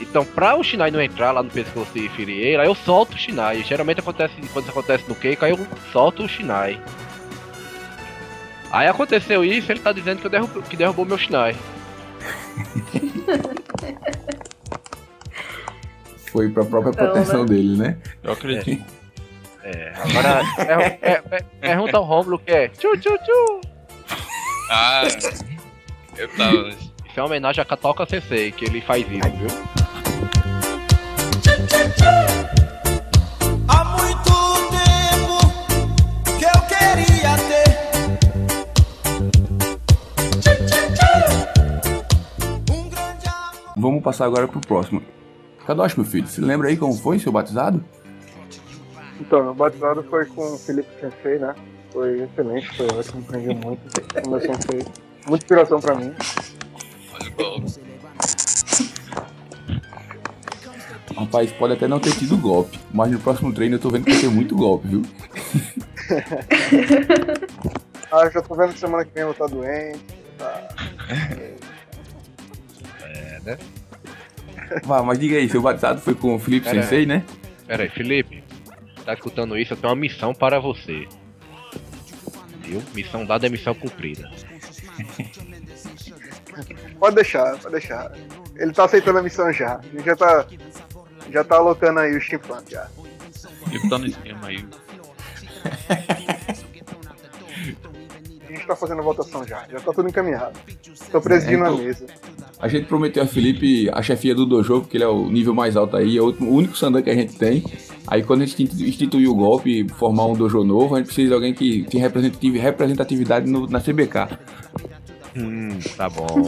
[0.00, 3.14] Então, pra o Shinai não entrar lá no pescoço e ferir ele, aí eu solto
[3.14, 3.62] o Shinai.
[3.64, 6.80] Geralmente acontece, quando isso acontece no Keiko, aí eu solto o Shinai.
[8.70, 11.56] Aí aconteceu isso, ele tá dizendo que, eu derrub, que derrubou meu Shinai.
[16.32, 17.48] Foi pra própria Então, proteção né?
[17.48, 17.98] dele, né?
[18.22, 18.84] Eu acredito.
[18.84, 19.03] É,
[19.96, 23.60] agora é, é, é, pergunta ao Romulo que é tchu tchu tchu.
[24.70, 25.02] Ah,
[26.16, 26.68] eu tava.
[26.68, 29.48] Isso é uma homenagem a Katoka Sensei, que ele faz isso, viu?
[33.68, 34.32] Há muito
[34.70, 35.38] tempo
[36.38, 37.68] que eu queria ter
[42.70, 43.74] um grande amor.
[43.76, 45.02] Vamos passar agora pro próximo.
[45.66, 47.82] Kadoshi, meu filho, se lembra aí como foi seu batizado?
[49.20, 51.54] Então, meu batizado foi com o Felipe Sensei, né?
[51.92, 54.84] Foi excelente, foi ótimo, aprendi muito com o meu Sensei.
[55.26, 56.14] Muita inspiração pra mim.
[57.12, 57.84] Olha o golpe.
[61.16, 64.12] Rapaz, pode até não ter tido golpe, mas no próximo treino eu tô vendo que
[64.12, 65.02] vai ter muito golpe, viu?
[68.14, 69.98] Ah, já tô vendo que semana que vem eu vou estar doente.
[70.38, 70.68] Tá.
[74.84, 76.82] Vá, mas diga aí, seu batizado foi com o Felipe Pera aí.
[76.84, 77.24] Sensei, né?
[77.66, 78.43] Pera aí, Felipe,
[79.04, 79.72] tá escutando isso?
[79.72, 81.06] Eu tenho uma missão para você.
[82.60, 82.82] Viu?
[82.94, 84.30] Missão dada é missão cumprida.
[86.98, 88.12] Pode deixar, pode deixar.
[88.56, 89.76] Ele tá aceitando a missão já.
[89.76, 90.46] A gente já tá.
[91.30, 92.88] Já tá alocando aí o steampunk já.
[93.70, 94.64] Ele tá no esquema aí.
[98.48, 99.64] A gente tá fazendo a votação já.
[99.70, 100.58] Já tá tudo encaminhado.
[101.10, 102.06] Tô presidindo É, a então- mesa.
[102.60, 105.76] A gente prometeu a Felipe a chefia do dojo, porque ele é o nível mais
[105.76, 107.64] alto aí, é o último- o único Sandan que a gente tem.
[108.06, 111.34] Aí quando a gente instituir o golpe, formar um dojo novo, a gente precisa de
[111.34, 114.28] alguém que tenha representativi- representatividade no- na CBK.
[115.36, 116.26] Hum, tá bom.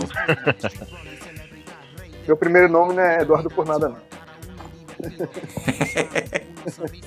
[2.27, 3.97] Meu primeiro nome não é Eduardo por nada, não.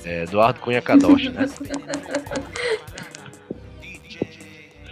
[0.04, 1.46] É Eduardo Cunha Kadoshi, né?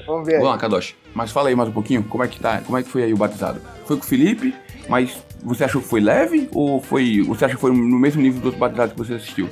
[0.06, 0.38] Vamos ver aí.
[0.40, 0.94] Vamos lá, Kadoshi.
[1.14, 2.60] Mas fala aí mais um pouquinho, como é que tá?
[2.60, 3.60] Como é que foi aí o batizado?
[3.86, 4.54] Foi com o Felipe,
[4.88, 6.48] mas você achou que foi leve?
[6.52, 7.22] Ou foi.
[7.22, 9.48] Você acha que foi no mesmo nível do outro batizado que você assistiu?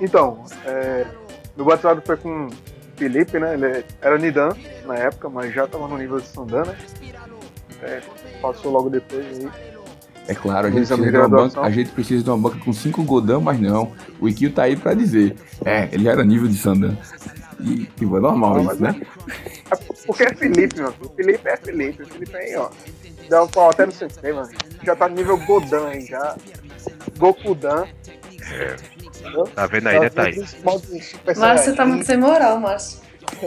[0.00, 1.06] Então, é,
[1.56, 2.50] meu batizado foi com o
[2.96, 3.54] Felipe, né?
[3.54, 4.50] Ele era Nidan
[4.86, 6.76] na época, mas já tava no nível de Sandan, né?
[7.82, 8.00] É,
[8.42, 9.48] passou logo depois aí.
[10.28, 12.72] É claro, a gente, precisa de uma banca, a gente precisa de uma banca com
[12.72, 13.92] 5 Godan, mas não.
[14.20, 15.34] O Ikio tá aí pra dizer.
[15.64, 16.96] É, ele era nível de Sandan.
[17.58, 19.00] E, tipo, é normal Não, isso, né?
[19.70, 19.76] É
[20.06, 21.12] porque é Felipe, meu filho.
[21.16, 22.04] Felipe é Felipe.
[22.04, 22.70] Felipe aí, ó.
[23.30, 23.92] Dá um pau até no
[24.34, 24.50] mano.
[24.82, 26.36] Já tá no nível Godan aí já.
[27.16, 27.86] Gokudan.
[29.06, 29.44] Entendeu?
[29.54, 30.56] Tá vendo aí, né, Thaís?
[30.64, 32.98] Márcio, você tá muito sem moral, Márcio.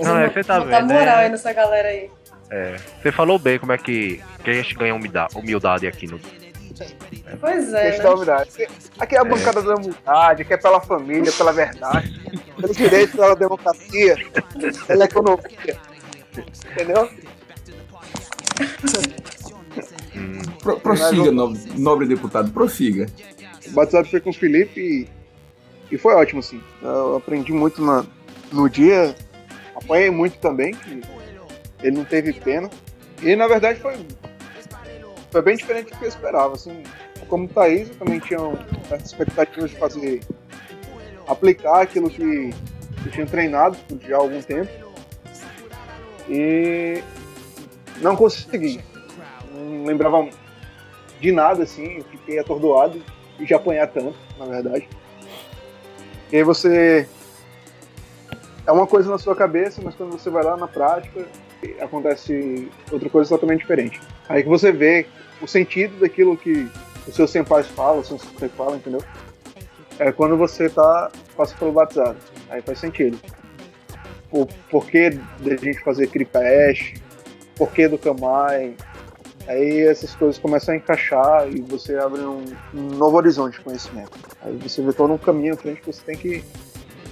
[0.02, 1.16] Não, é, você tá vendo, moral né?
[1.16, 2.10] aí nessa galera aí.
[2.50, 6.18] É, você falou bem como é que, que a gente ganha humilda- humildade aqui no.
[7.42, 8.10] Pois é, né?
[8.10, 8.52] humildade.
[8.98, 12.22] Aqui é a bancada da humildade, que é pela família, pela verdade,
[12.56, 14.16] pelo direito, pela democracia,
[14.88, 15.78] pela economia.
[16.72, 17.10] Entendeu?
[20.62, 23.08] Pro- prossiga, no- nobre deputado, prossiga.
[23.68, 26.62] O batizado foi com o Felipe e, e foi ótimo, assim.
[26.82, 28.06] Eu aprendi muito na-
[28.52, 29.16] no dia,
[29.76, 31.02] apanhei muito também, que
[31.82, 32.70] ele não teve pena.
[33.22, 33.96] E na verdade foi,
[35.32, 36.84] foi bem diferente do que eu esperava, assim.
[37.28, 38.40] Como Thaís, eu também tinha
[38.88, 40.22] certas expectativas de fazer,
[41.28, 42.54] aplicar aquilo que
[43.06, 44.70] eu tinha treinado por já há algum tempo.
[46.30, 47.02] E
[48.02, 48.82] não consegui.
[49.54, 50.28] Não lembrava
[51.20, 53.02] de nada, assim, eu fiquei atordoado
[53.40, 54.88] e de apanhar tanto, na verdade.
[56.32, 57.08] E aí você.
[58.66, 61.28] É uma coisa na sua cabeça, mas quando você vai lá na prática,
[61.80, 64.02] acontece outra coisa totalmente diferente.
[64.28, 65.06] Aí que você vê
[65.42, 66.70] o sentido daquilo que
[67.08, 69.04] os seus senpais falam, os seus sensei falam, entendeu?
[70.00, 72.18] É quando você tá, passa pelo batizado.
[72.50, 73.20] Aí faz sentido.
[74.32, 76.96] O porquê da gente fazer Kripaesh,
[77.56, 78.76] porquê do Kamai,
[79.48, 84.12] Aí essas coisas começam a encaixar e você abre um, um novo horizonte de conhecimento.
[84.42, 86.44] Aí você vê todo um caminho à frente que você tem que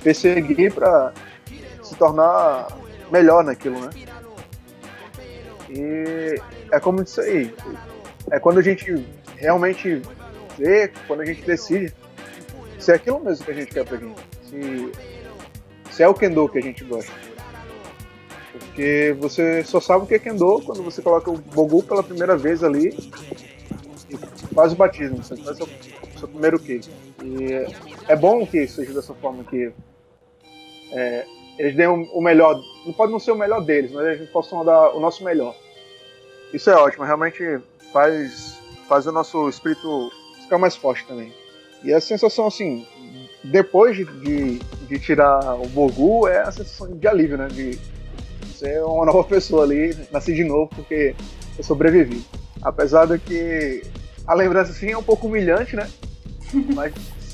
[0.01, 1.13] perseguir para
[1.83, 2.67] se tornar
[3.11, 3.89] melhor naquilo, né?
[5.69, 6.41] E
[6.71, 7.53] é como isso aí.
[8.29, 10.01] É quando a gente realmente
[10.57, 11.93] vê, quando a gente decide
[12.79, 14.19] se é aquilo mesmo que a gente quer pra gente.
[14.43, 14.91] Se,
[15.91, 17.11] se é o Kendo que a gente gosta.
[18.71, 22.37] Porque você só sabe o que é Kendo quando você coloca o Bogu pela primeira
[22.37, 22.97] vez ali
[24.09, 24.17] e
[24.55, 25.67] faz o batismo, você faz o
[26.17, 26.79] seu, primeiro Ki.
[27.21, 27.67] E é-
[28.07, 29.73] é bom que seja dessa forma que
[30.93, 31.25] é,
[31.57, 34.63] eles deem o melhor, não pode não ser o melhor deles, mas a gente possa
[34.63, 35.53] dar o nosso melhor.
[36.53, 37.59] Isso é ótimo, realmente
[37.91, 38.57] faz,
[38.87, 40.11] faz o nosso espírito
[40.43, 41.33] ficar mais forte também.
[41.83, 42.87] E a sensação assim,
[43.43, 47.47] depois de, de, de tirar o Bogu, é a sensação de alívio, né?
[47.47, 47.77] De
[48.61, 51.15] ser uma nova pessoa ali, nasci de novo porque
[51.57, 52.23] eu sobrevivi.
[52.61, 53.81] Apesar de que
[54.27, 55.89] a lembrança assim é um pouco humilhante, né?
[56.75, 56.93] Mas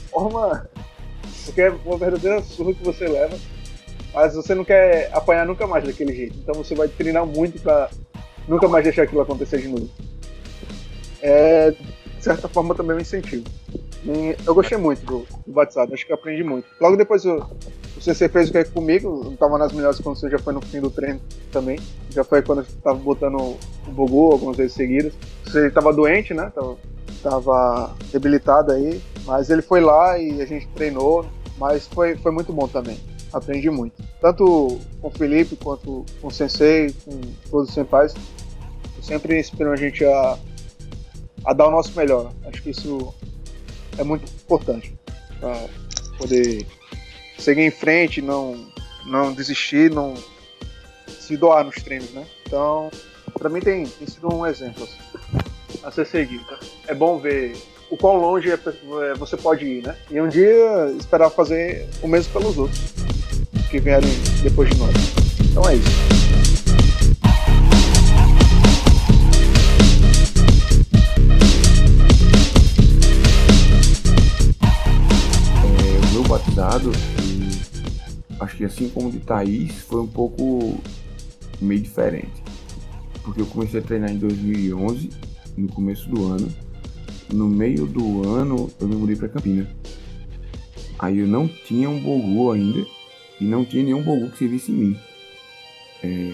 [0.10, 0.70] forma.
[1.44, 3.38] Porque é uma verdadeira surra que você leva.
[4.14, 6.38] Mas você não quer apanhar nunca mais daquele jeito.
[6.40, 7.90] Então você vai treinar muito pra
[8.48, 9.90] nunca mais deixar aquilo acontecer de novo.
[11.22, 11.78] É, de
[12.24, 13.44] certa forma, também um incentivo.
[14.06, 16.68] E eu gostei muito do, do batizado, acho que eu aprendi muito.
[16.80, 17.46] Logo depois o,
[17.98, 20.62] o CC fez o que é comigo, não tava nas melhores condições, já foi no
[20.62, 21.20] fim do treino
[21.52, 21.80] também.
[22.12, 25.14] Já foi quando eu tava botando o Bogu algumas vezes seguidas.
[25.44, 26.52] Você tava doente, né?
[26.54, 26.78] Tava,
[27.24, 29.02] tava debilitado aí.
[29.26, 31.26] Mas ele foi lá e a gente treinou.
[31.58, 33.00] Mas foi, foi muito bom também.
[33.34, 34.02] Aprendi muito.
[34.22, 38.14] Tanto com o Felipe quanto com o Sensei, com todos os senpais.
[39.02, 40.38] Sempre inspiram a gente a,
[41.46, 42.32] a dar o nosso melhor.
[42.46, 43.14] Acho que isso
[43.98, 44.96] é muito importante
[45.40, 45.66] para
[46.18, 46.66] poder
[47.38, 48.68] seguir em frente, não,
[49.06, 50.14] não desistir, não
[51.20, 52.26] se doar nos treinos, né?
[52.46, 52.90] Então,
[53.34, 56.44] para mim tem, tem sido um exemplo assim, a ser seguido.
[56.46, 56.58] tá?
[56.88, 57.56] É bom ver
[57.90, 59.96] o quão longe é- é, você pode ir, né?
[60.10, 62.80] E um dia esperar fazer o mesmo pelos outros
[63.70, 64.10] que vierem
[64.42, 64.94] depois de nós.
[65.52, 66.18] Então é isso.
[75.64, 76.92] É, batizado,
[78.48, 80.80] acho que assim como de Thaís, foi um pouco
[81.62, 82.42] meio diferente.
[83.24, 85.10] Porque eu comecei a treinar em 2011,
[85.58, 86.48] no começo do ano.
[87.32, 89.70] No meio do ano, eu me mudei pra Campina.
[90.98, 92.88] Aí eu não tinha um Bogu ainda,
[93.40, 95.00] e não tinha nenhum Bogu que servisse em mim.
[96.02, 96.34] É,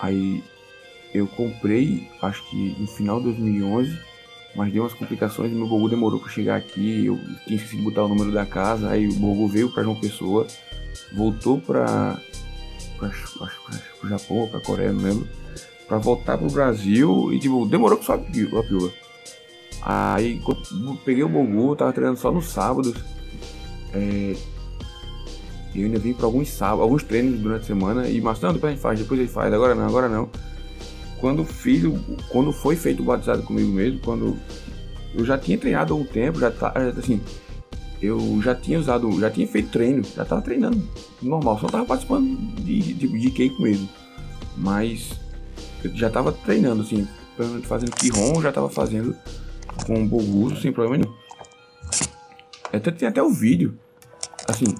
[0.00, 0.42] aí
[1.14, 3.96] eu comprei, acho que no final de 2011,
[4.56, 7.06] mas deu umas complicações e meu Bogu demorou pra chegar aqui.
[7.06, 8.88] Eu tinha esquecido de botar o número da casa.
[8.90, 10.46] Aí o Bogu veio pra João Pessoa,
[11.12, 11.60] voltou
[13.02, 13.38] acho,
[14.00, 15.28] pro Japão pra Coreia, não lembro.
[15.86, 18.90] Pra voltar pro Brasil e tipo, demorou pra só a pi- a pílula.
[19.82, 20.40] Aí
[21.04, 22.94] peguei o Bogu, tava treinando só nos sábados.
[23.92, 24.34] É,
[25.74, 28.70] eu ainda vim pra alguns sábados, alguns treinos durante a semana e mas não, depois
[28.72, 30.28] a gente faz, depois a gente faz, agora não, agora não
[31.20, 31.82] quando fiz,
[32.28, 34.36] quando foi feito o batizado comigo mesmo, quando
[35.14, 37.20] eu já tinha treinado há um tempo, já tá, assim,
[38.00, 40.82] eu já tinha usado, já tinha feito treino, já tava treinando
[41.22, 43.88] normal, só tava participando de, de, de cake mesmo.
[44.56, 45.12] Mas
[45.82, 47.06] eu já tava treinando, assim,
[47.64, 49.16] fazendo Kihon, já tava fazendo
[49.86, 51.16] com Boguso sem problema nenhum.
[52.72, 53.78] Até tem até o vídeo,
[54.48, 54.74] assim,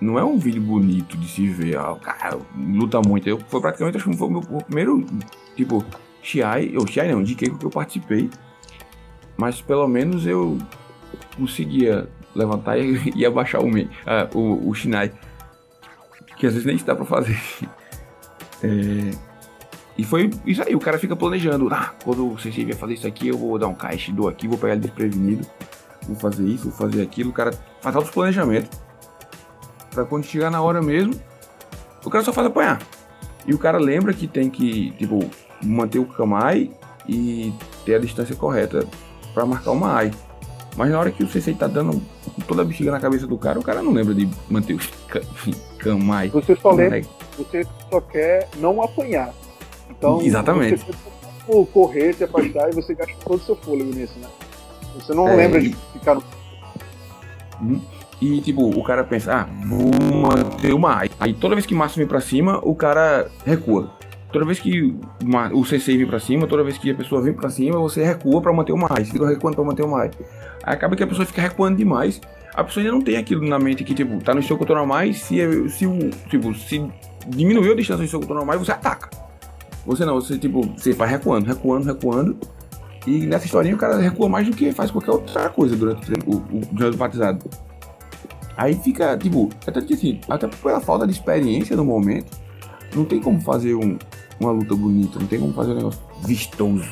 [0.00, 3.28] não é um vídeo bonito de se ver, ah, o cara luta muito.
[3.28, 5.06] Eu, foi praticamente, acho que foi o meu o primeiro,
[5.56, 5.84] tipo,
[6.22, 8.30] Shiai, ou Shiai não, de que eu participei.
[9.36, 10.58] Mas pelo menos eu
[11.36, 13.68] conseguia levantar e, e abaixar o,
[14.06, 15.12] ah, o, o Shinai.
[16.36, 17.38] Que às vezes nem dá pra fazer.
[18.62, 19.10] É,
[19.98, 21.68] e foi isso aí, o cara fica planejando.
[21.70, 24.48] Ah, quando o Sensei vier fazer isso aqui, eu vou dar um caixa, dou aqui,
[24.48, 25.46] vou pegar ele desprevenido.
[26.06, 27.30] Vou fazer isso, vou fazer aquilo.
[27.30, 28.70] O cara faz altos planejamentos.
[29.90, 31.14] Pra quando chegar na hora mesmo,
[32.04, 32.80] o cara só faz apanhar.
[33.46, 35.20] E o cara lembra que tem que, tipo,
[35.62, 36.70] manter o Kamai
[37.08, 37.52] e
[37.84, 38.86] ter a distância correta
[39.34, 40.10] pra marcar uma AI.
[40.76, 42.02] Mas na hora que o Sensei tá dando
[42.46, 45.20] toda a bexiga na cabeça do cara, o cara não lembra de manter o Ka-
[45.78, 46.28] Kamai.
[46.28, 47.02] Você só lembra,
[47.38, 49.32] você só quer não apanhar.
[49.88, 50.84] Então, Exatamente.
[51.46, 54.28] você correr, se afastar e você gasta todo o seu fôlego nisso, né?
[54.96, 56.22] Você não É, lembra de ficar no.
[58.20, 59.90] E tipo, o cara pensa, ah, vou
[60.20, 61.10] manter uma AI.
[61.20, 63.90] Aí toda vez que o Márcio vem pra cima, o cara recua.
[64.32, 67.32] Toda vez que uma- o CC vem pra cima, toda vez que a pessoa vem
[67.32, 69.04] pra cima, você recua pra manter AI.
[69.04, 70.10] Você fica recuando pra manter uma AI.
[70.64, 72.20] Aí acaba que a pessoa fica recuando demais.
[72.54, 75.12] A pessoa ainda não tem aquilo na mente que, tipo, tá no seu controle normal,
[75.12, 76.84] se, se, o, tipo, se
[77.28, 79.10] diminuiu a distância do seu controle normal, você ataca.
[79.84, 82.36] Você não, você, tipo, você vai recuando, recuando, recuando.
[83.06, 86.34] E nessa historinha o cara recua mais do que faz qualquer outra coisa durante o,
[86.34, 87.44] o, o, o batizado.
[88.56, 92.36] Aí fica, tipo, até assim, até pela falta de experiência no momento,
[92.96, 93.98] não tem como fazer um-
[94.40, 96.88] uma luta bonita, não tem como fazer um negócio vistoso.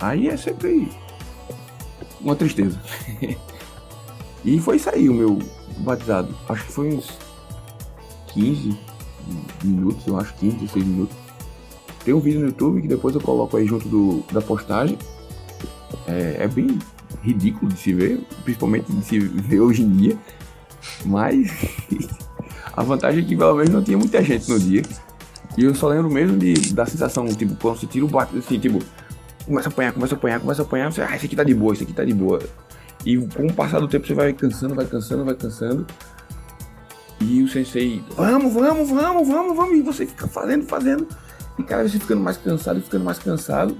[0.00, 0.88] Aí é sempre
[2.20, 2.80] uma tristeza.
[4.44, 5.38] e foi isso aí o meu
[5.78, 6.34] batizado.
[6.48, 7.18] Acho que foi uns
[8.28, 8.78] 15,
[9.62, 11.16] minutos, eu acho, 15, 16 minutos.
[12.04, 14.98] Tem um vídeo no YouTube que depois eu coloco aí junto do, da postagem.
[16.06, 16.78] É, é bem
[17.22, 20.18] ridículo de se ver, principalmente de se ver hoje em dia.
[21.06, 21.50] Mas
[22.76, 24.82] a vantagem é que pelo menos não tinha muita gente no dia.
[25.56, 28.58] E eu só lembro mesmo de, da sensação, tipo, quando você tira o bate, assim,
[28.58, 28.80] tipo,
[29.46, 31.54] começa a apanhar, começa a apanhar, começa a apanhar, você, ah, esse aqui tá de
[31.54, 32.40] boa, esse aqui tá de boa.
[33.04, 35.86] E com o passar do tempo você vai cansando, vai cansando, vai cansando.
[37.20, 39.78] E o sensei, vamos, vamos, vamos, vamos, vamos.
[39.78, 41.06] E você fica fazendo, fazendo.
[41.58, 43.76] E cada vez você ficando mais cansado, ficando mais cansado.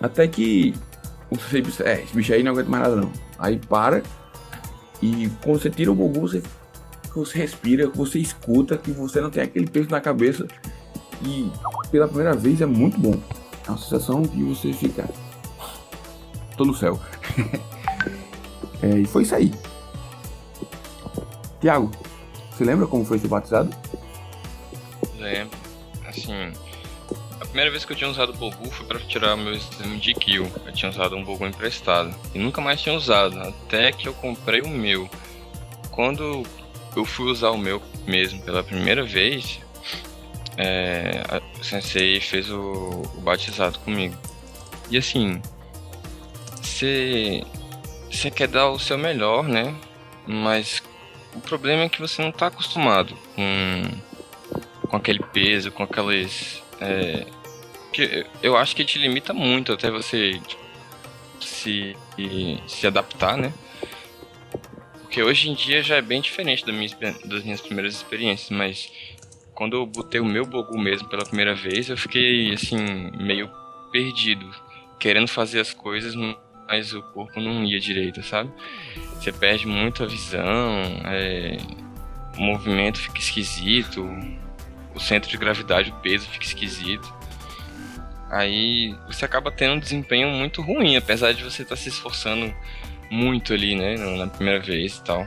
[0.00, 0.74] Até que
[1.30, 3.12] o sensei é, esse bicho aí não aguenta mais nada não.
[3.38, 4.02] Aí para.
[5.02, 6.42] E quando você tira o Gogu, você,
[7.14, 10.46] você respira, você escuta, que você não tem aquele peso na cabeça.
[11.22, 11.50] E
[11.90, 13.20] pela primeira vez é muito bom.
[13.66, 15.08] É uma sensação que você fica.
[16.56, 17.00] Tô no céu.
[18.82, 19.52] é, e foi isso aí.
[21.60, 21.90] Tiago,
[22.50, 23.74] você lembra como foi ser batizado?
[25.18, 25.56] Lembro.
[26.06, 26.52] Assim,
[27.40, 30.14] a primeira vez que eu tinha usado o Bogu foi pra tirar meu exame de
[30.14, 30.50] kill.
[30.66, 32.14] Eu tinha usado um Bogu emprestado.
[32.34, 35.08] E nunca mais tinha usado, até que eu comprei o meu.
[35.90, 36.44] Quando
[36.98, 39.60] eu fui usar o meu mesmo pela primeira vez,
[40.56, 41.22] é,
[41.58, 44.16] o sensei fez o, o batizado comigo.
[44.90, 45.40] E assim,
[46.60, 47.44] você
[48.34, 49.74] quer dar o seu melhor, né?
[50.26, 50.82] Mas
[51.34, 53.82] o problema é que você não tá acostumado com,
[54.88, 56.62] com aquele peso, com aquelas.
[56.80, 57.26] É,
[57.92, 60.40] que eu acho que te limita muito até você
[61.40, 61.96] se,
[62.66, 63.52] se adaptar, né?
[65.08, 66.90] Porque hoje em dia já é bem diferente da minha,
[67.24, 68.92] das minhas primeiras experiências, mas
[69.54, 72.76] quando eu botei o meu Bogu mesmo pela primeira vez, eu fiquei assim,
[73.18, 73.50] meio
[73.90, 74.46] perdido,
[75.00, 76.14] querendo fazer as coisas,
[76.68, 78.52] mas o corpo não ia direito, sabe?
[79.14, 81.56] Você perde muito a visão, é,
[82.36, 84.06] o movimento fica esquisito,
[84.94, 87.10] o centro de gravidade, o peso fica esquisito.
[88.30, 92.54] Aí você acaba tendo um desempenho muito ruim, apesar de você estar se esforçando
[93.10, 95.26] muito ali, né, na primeira vez e tal.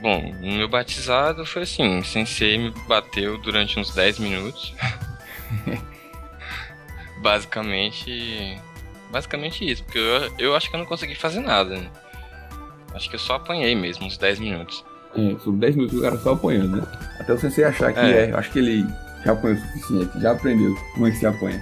[0.00, 4.74] Bom, no meu batizado foi assim, o sensei me bateu durante uns 10 minutos.
[7.20, 8.58] basicamente,
[9.10, 11.76] basicamente isso, porque eu, eu acho que eu não consegui fazer nada.
[11.76, 11.90] Né?
[12.94, 14.84] Acho que eu só apanhei mesmo, uns 10 minutos.
[15.14, 16.86] É, sobre 10 minutos o cara só apanhando, né?
[17.18, 18.30] Até o sensei achar que É.
[18.30, 18.34] é.
[18.34, 18.86] acho que ele
[19.24, 21.60] já apanhou o suficiente, já aprendeu como é que se apanha.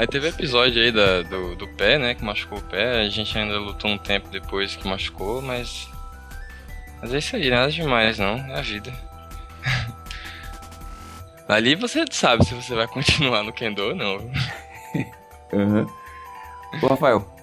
[0.00, 3.36] Aí teve episódio aí da, do, do pé, né, que machucou o pé, a gente
[3.36, 5.90] ainda lutou um tempo depois que machucou, mas...
[7.02, 8.90] Mas é isso aí, nada demais não, é a vida.
[11.46, 14.16] Ali você sabe se você vai continuar no Kendo ou não.
[15.52, 15.86] Aham.
[16.82, 17.36] Ô, Rafael,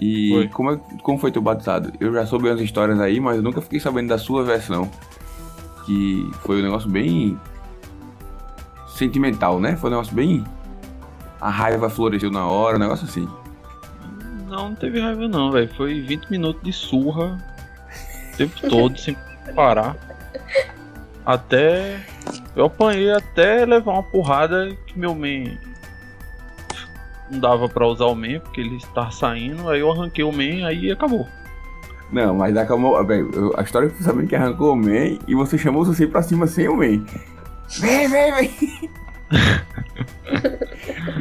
[0.00, 0.48] e Oi.
[0.48, 1.92] como, é, como foi teu batizado?
[2.00, 4.90] Eu já soube umas histórias aí, mas eu nunca fiquei sabendo da sua versão.
[5.86, 7.38] Que foi um negócio bem
[8.88, 9.76] sentimental, né?
[9.76, 10.44] Foi um negócio bem.
[11.42, 13.28] A raiva floresceu na hora, um negócio assim.
[14.48, 15.68] Não, não teve raiva não, velho.
[15.74, 17.36] Foi 20 minutos de surra
[18.32, 19.16] o tempo todo, sem
[19.54, 19.96] parar.
[21.26, 22.00] Até.
[22.54, 25.56] Eu apanhei até levar uma porrada que meu man
[27.30, 30.66] não dava pra usar o man, porque ele estava saindo, aí eu arranquei o man,
[30.66, 31.26] aí acabou.
[32.12, 32.96] Não, mas acabou.
[33.10, 36.06] eu- A história que eu sabendo que arrancou o man e você chamou o Sensei
[36.06, 37.04] pra cima sem o man.
[37.80, 38.90] Vem, vem, vem!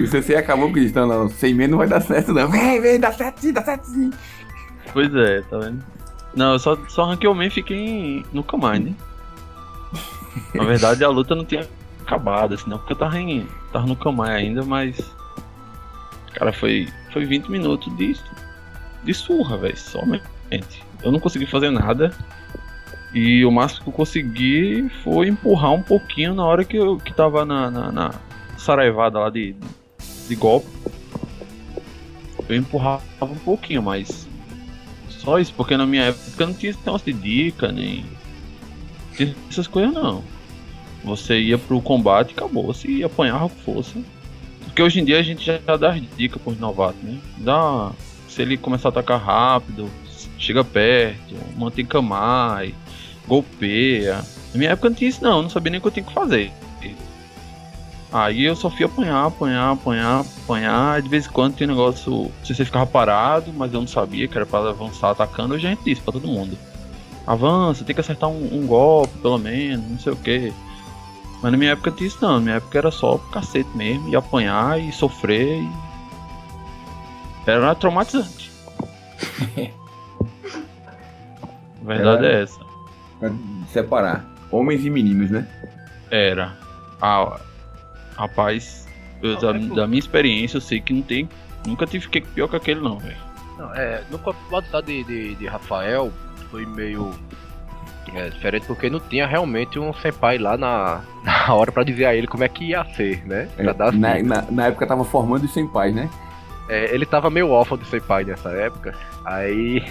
[0.02, 2.50] e o Sensei acabou disse: não, sem man não vai dar certo, não.
[2.50, 4.12] Vem, vem, dá certo sim, dá certo sim.
[4.94, 5.84] Pois é, tá vendo?
[6.36, 8.94] Não, eu só, só arranquei o man e fiquei em- no Kamai, né?
[10.56, 11.68] Na verdade a luta não tinha
[12.02, 15.14] acabado, assim, não, porque eu tava, em, tava no Kamai ainda, mas.
[16.34, 18.16] Cara, foi, foi 20 minutos de,
[19.04, 20.24] de surra, velho, somente.
[21.04, 22.12] Eu não consegui fazer nada.
[23.14, 27.14] E o máximo que eu consegui foi empurrar um pouquinho na hora que eu que
[27.14, 28.12] tava na, na, na
[28.58, 29.54] saraivada lá de,
[30.32, 30.68] de golpe.
[32.48, 34.28] Eu empurrava um pouquinho, mas
[35.10, 38.06] só isso, porque na minha época não tinha esse de dica, nem
[39.16, 40.24] tinha essas coisas não.
[41.04, 44.00] Você ia pro combate e acabou, ia apanhar com força.
[44.64, 47.20] Porque hoje em dia a gente já dá as dicas pros novatos, né?
[47.38, 47.92] Dá.
[48.30, 49.90] Se ele começar a atacar rápido,
[50.38, 52.74] chega perto, mantém camai,
[53.28, 54.24] golpeia.
[54.54, 56.14] Na minha época não tinha isso não, não sabia nem o que eu tinha que
[56.14, 56.52] fazer.
[58.12, 61.00] Aí eu só fui apanhar, apanhar, apanhar, apanhar.
[61.00, 62.30] e De vez em quando tem um negócio.
[62.44, 65.74] Se você ficava parado, mas eu não sabia que era pra avançar atacando, eu já
[65.76, 66.58] disse pra todo mundo.
[67.26, 70.52] Avança, tem que acertar um, um golpe, pelo menos, não sei o que.
[71.42, 74.16] Mas na minha época tinha isso não, na minha época era só cacete mesmo, e
[74.16, 75.70] apanhar e sofrer e.
[77.48, 78.52] Era traumatizante.
[81.82, 82.60] A verdade Era- é essa.
[83.72, 85.48] Separar homens e meninos, né?
[86.10, 86.58] Era.
[87.02, 87.40] Ah,
[88.22, 88.88] rapaz,
[89.22, 91.28] eu, da, da minha experiência, eu sei que não tem.
[91.66, 93.18] Nunca tive que pior que aquele, não, velho.
[93.58, 96.12] Não, é, no campeonato de, de, de Rafael
[96.50, 97.14] foi meio
[98.14, 102.16] é, diferente porque não tinha realmente um senpai lá na, na hora pra dizer a
[102.16, 103.48] ele como é que ia ser, né?
[103.56, 106.10] Pra dar na, na, na época tava formando os senpais, né?
[106.70, 108.96] É, ele tava meio órfão de senpai nessa época,
[109.26, 109.84] aí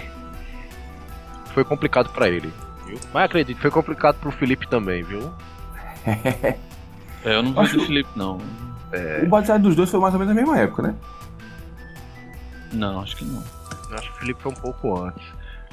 [1.52, 2.52] foi complicado pra ele.
[2.86, 2.98] Viu?
[3.12, 5.30] Mas acredito, foi complicado pro Felipe também, viu?
[7.24, 8.38] É, eu não vi Acho- do Felipe, não.
[9.22, 10.94] O batizado dos dois foi mais ou menos na mesma época, né?
[12.72, 13.42] Não, acho que não.
[13.90, 15.22] Eu acho que o Felipe foi um pouco antes.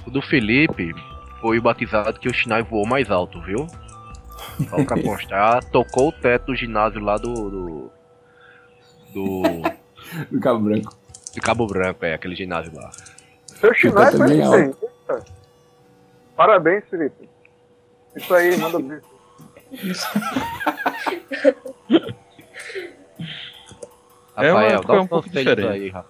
[0.06, 0.94] O do Felipe
[1.42, 3.68] foi o batizado que o Shinai voou mais alto, viu?
[4.70, 7.34] Só pra constar, tocou o teto do ginásio lá do.
[7.50, 7.92] do.
[9.14, 9.42] do
[10.32, 10.96] Do Cabo Branco.
[11.34, 12.90] de Cabo Branco, é, aquele ginásio lá.
[13.48, 14.62] Seu Chinai tá foi.
[14.64, 15.26] Eita.
[16.36, 17.28] Parabéns, Felipe.
[18.16, 19.02] Isso aí, manda ver.
[24.36, 25.74] É uma Rafael, época dá um uns pouco conselhos diferente.
[25.82, 26.10] aí, Rafa.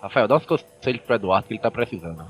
[0.00, 2.26] Rafael, dá uns conselhos pro Eduardo que ele tá precisando.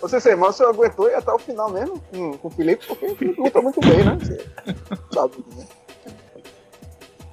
[0.00, 3.06] Você sei, mas você aguentou e até o final mesmo com, com o Felipe, porque
[3.06, 4.16] o Felipe luta muito bem, né?
[4.20, 4.46] Você
[5.12, 5.66] sabe, né?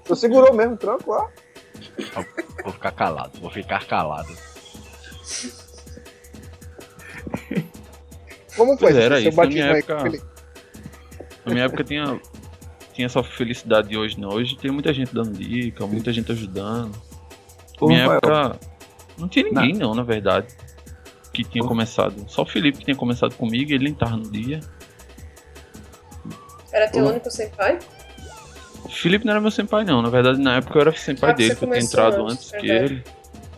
[0.05, 1.29] Você segurou mesmo o tranco lá.
[2.63, 4.35] Vou ficar calado, vou ficar calado.
[8.55, 10.34] Como foi Pois é, era seu isso, batismo minha aí com o época- Felipe?
[11.45, 12.19] Na minha época tinha,
[12.93, 14.29] tinha essa felicidade de hoje, não.
[14.29, 16.91] Hoje tem muita gente dando dica, muita gente ajudando.
[17.79, 18.59] Ô, minha Rafael, época
[19.17, 20.47] não tinha ninguém, não, na verdade.
[21.33, 21.67] Que tinha Ô.
[21.67, 22.15] começado.
[22.27, 24.59] Só o Felipe que tinha começado comigo, ele nem tava no dia.
[26.71, 27.09] Era teu Ô.
[27.09, 27.79] único senpai?
[28.83, 30.01] O Felipe não era meu senpai, não.
[30.01, 32.61] Na verdade, na época eu era senpai Ah, dele, que eu tinha entrado antes, antes
[32.61, 33.03] que ele.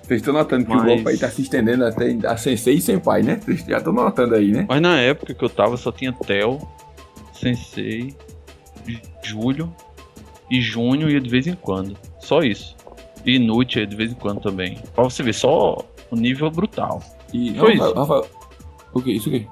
[0.03, 2.81] Vocês estão notando que o Mas- golpe aí tá se estendendo até a Sensei e
[2.81, 3.41] Senpai, né?
[3.43, 4.65] Vocês já estão notando aí, né?
[4.67, 6.59] Mas na época que eu tava, só tinha Theo,
[7.39, 8.15] Sensei,
[8.85, 9.73] J- Júlio
[10.49, 11.97] e Júnior ia de vez em quando.
[12.19, 12.75] Só isso.
[13.25, 14.77] E Inútil ia de vez em quando também.
[14.95, 15.77] Pra você ver, só
[16.09, 17.01] o nível brutal.
[17.33, 17.99] E Foi Rafael, isso.
[17.99, 18.27] Rafael,
[18.93, 19.11] o que?
[19.11, 19.47] Isso o quê?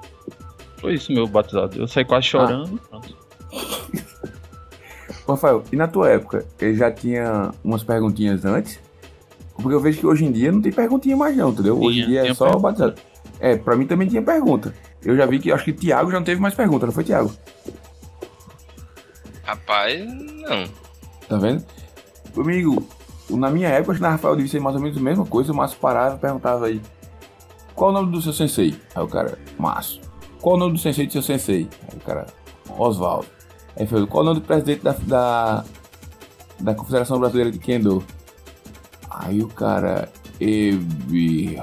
[0.78, 1.78] Foi isso, meu batizado.
[1.78, 2.78] Eu saí quase chorando.
[2.88, 3.16] pronto.
[5.28, 8.78] Rafael, e na tua época, ele já tinha umas perguntinhas antes?
[9.56, 11.80] Porque eu vejo que hoje em dia não tem perguntinha mais não, entendeu?
[11.80, 12.62] hoje em dia é só pergunta.
[12.62, 12.94] batizado.
[13.40, 14.72] É, pra mim também tinha pergunta.
[15.06, 17.32] Eu já vi que, acho que Thiago já não teve mais pergunta, não foi, Thiago?
[19.44, 20.64] Rapaz, não.
[21.28, 21.64] Tá vendo?
[22.36, 22.84] Amigo,
[23.30, 25.52] na minha época, acho que na Rafael devia ser mais ou menos a mesma coisa,
[25.52, 26.82] o Márcio parava e perguntava aí,
[27.72, 28.74] qual o nome do seu sensei?
[28.96, 30.02] Aí o cara, Márcio.
[30.40, 31.68] Qual o nome do sensei do seu sensei?
[31.88, 32.26] Aí o cara,
[32.76, 33.28] Oswaldo.
[33.76, 35.64] Aí falou, qual o nome do presidente da, da,
[36.58, 38.04] da Confederação Brasileira de Kendo?
[39.08, 40.08] Aí o cara,
[40.40, 41.54] Ebihara?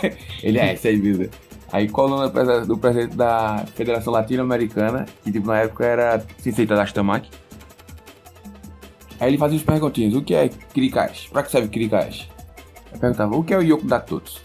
[0.42, 1.28] Ele é, esse aí mesmo.
[1.72, 6.66] Aí nome do presi- do presidente da Federação Latino-Americana, que tipo na época era Sensei
[6.66, 7.30] Tadashi Tamaki?
[9.18, 11.30] Aí ele fazia as perguntinhas, o que é Kirikashi?
[11.30, 12.28] Pra que serve Kirikashi?
[12.92, 14.40] Aí perguntava, o que é o Yoku Datotsu?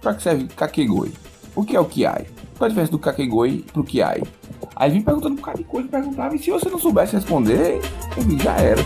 [0.00, 1.12] Pra que serve Kakegoi?
[1.54, 2.26] O que é o Kiai?
[2.56, 4.22] Qual a diferença do Kakegoi pro Kiai?
[4.76, 7.80] Aí vinha perguntando um bocado de coisa, perguntava, e se você não soubesse responder,
[8.42, 8.80] já era.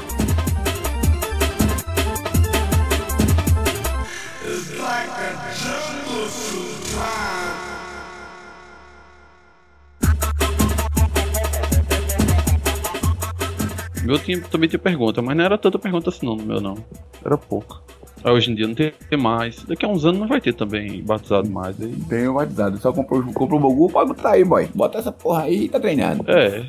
[14.08, 16.82] Meu time também tinha pergunta, mas não era tanta pergunta assim não no meu não.
[17.22, 17.82] Era pouco.
[18.24, 19.62] Aí hoje em dia não tem mais.
[19.64, 21.78] Daqui a uns anos não vai ter também batizado mais.
[21.78, 21.94] Aí...
[22.08, 24.66] Tem o batizado, só comprou, comprou o Bogu, pode botar aí, boy.
[24.74, 26.24] Bota essa porra aí e tá treinando.
[26.26, 26.66] É,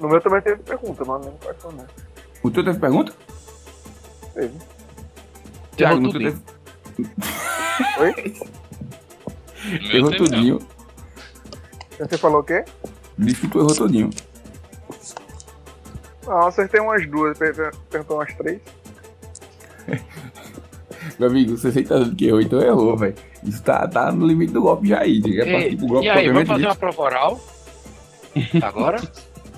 [0.00, 1.84] No meu também teve pergunta, mas não quais são, né?
[2.42, 3.12] O teu teve pergunta?
[4.32, 4.54] Teve.
[5.76, 6.40] Thiago, no teu teve...
[8.00, 8.34] Oi?
[10.00, 10.10] Não.
[10.12, 10.58] tudinho.
[11.98, 12.64] Você falou o quê?
[13.24, 14.10] Que tu errou tudinho.
[16.26, 18.60] Não, acertei umas duas, per- per- perguntou umas três.
[21.18, 23.14] Meu amigo, você tá dizendo que errou, então errou, velho.
[23.44, 25.22] Isso tá, tá no limite do golpe já aí.
[25.40, 27.40] É partir pro golpe e aí, vamos fazer uma prova oral?
[28.62, 29.00] Agora?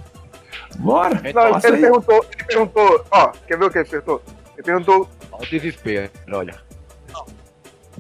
[0.78, 1.20] Bora!
[1.34, 1.80] Não, ele aí.
[1.80, 4.22] perguntou, ele perguntou, ó, quer ver o que ele perguntou?
[4.54, 6.61] Ele perguntou, Olha o desespero, olha.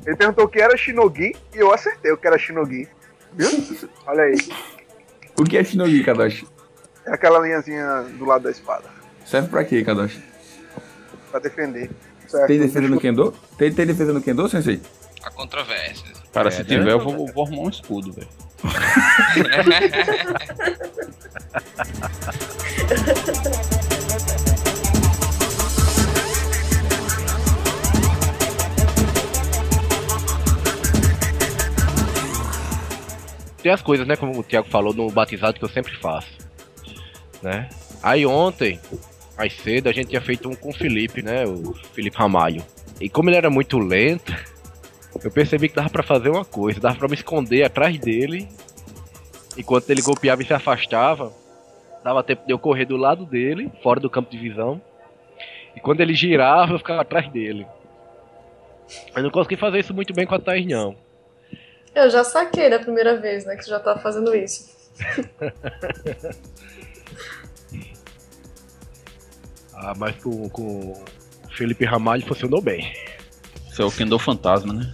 [0.06, 2.86] ele perguntou o que era Shinogi e eu acertei o que era Shinogi.
[3.32, 3.48] Viu?
[4.06, 4.36] Olha aí.
[5.38, 6.46] O que é Shinogi, Kadoshi?
[7.06, 8.84] É aquela linhazinha do lado da espada.
[9.24, 10.22] Serve pra quê, Kadoshi?
[11.30, 11.90] Pra defender.
[12.26, 12.46] Certo?
[12.46, 13.32] Tem defesa no Kendo?
[13.56, 14.80] Tem, tem defesa no Kendo, sensei?
[15.22, 16.18] Há controvérsias.
[16.32, 16.64] cara, É, se né?
[16.64, 18.28] tiver eu vou, vou arrumar um escudo, velho.
[33.70, 34.16] as coisas, né?
[34.16, 36.28] Como o Thiago falou no batizado que eu sempre faço.
[37.42, 37.68] Né?
[38.02, 38.80] Aí ontem,
[39.36, 41.44] mais cedo, a gente tinha feito um com o Felipe, né?
[41.44, 42.62] O Felipe Ramalho.
[43.00, 44.34] E como ele era muito lento,
[45.22, 48.48] eu percebi que dava pra fazer uma coisa, dava pra me esconder atrás dele.
[49.56, 51.32] Enquanto ele golpeava e se afastava,
[52.04, 54.80] dava tempo de eu correr do lado dele, fora do campo de visão.
[55.74, 57.66] E quando ele girava, eu ficava atrás dele.
[59.14, 60.96] Eu não consegui fazer isso muito bem com a Thaís, não.
[61.94, 64.68] Eu já saquei da primeira vez, né, que você já tá fazendo isso.
[69.80, 71.04] Ah, mas com, com o
[71.50, 72.92] Felipe Ramalho funcionou bem.
[73.70, 74.92] Isso é o Kendo Fantasma, né?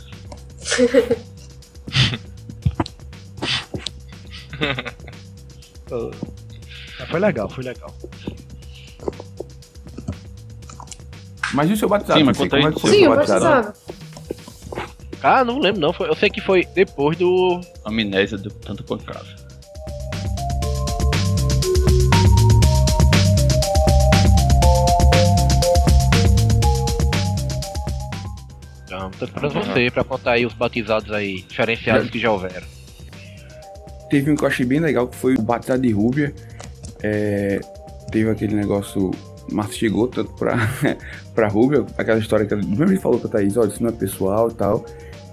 [7.00, 7.94] Ah, foi legal, foi legal.
[11.54, 12.18] Mas e o seu batizado?
[12.18, 12.64] Sim, mas sei conta aí.
[12.64, 13.72] é Sim, seu eu batizado?
[15.24, 15.90] Ah, não lembro não.
[15.90, 17.58] Foi- eu sei que foi depois do.
[17.82, 19.24] Amnésia de tanta pancada.
[28.90, 32.66] Não, tô esperando você pra contar aí os batizados aí, diferenciados que já houveram.
[34.10, 36.32] Teve um que eu achei bem legal, que foi o batizado de Rúbia.
[37.02, 37.60] É,
[38.10, 39.10] teve aquele negócio...
[39.52, 40.56] Márcio chegou tanto pra,
[41.34, 43.92] pra Rúbia, aquela história que ele mesmo ele falou pra Thaís, olha, isso não é
[43.92, 44.84] pessoal e tal.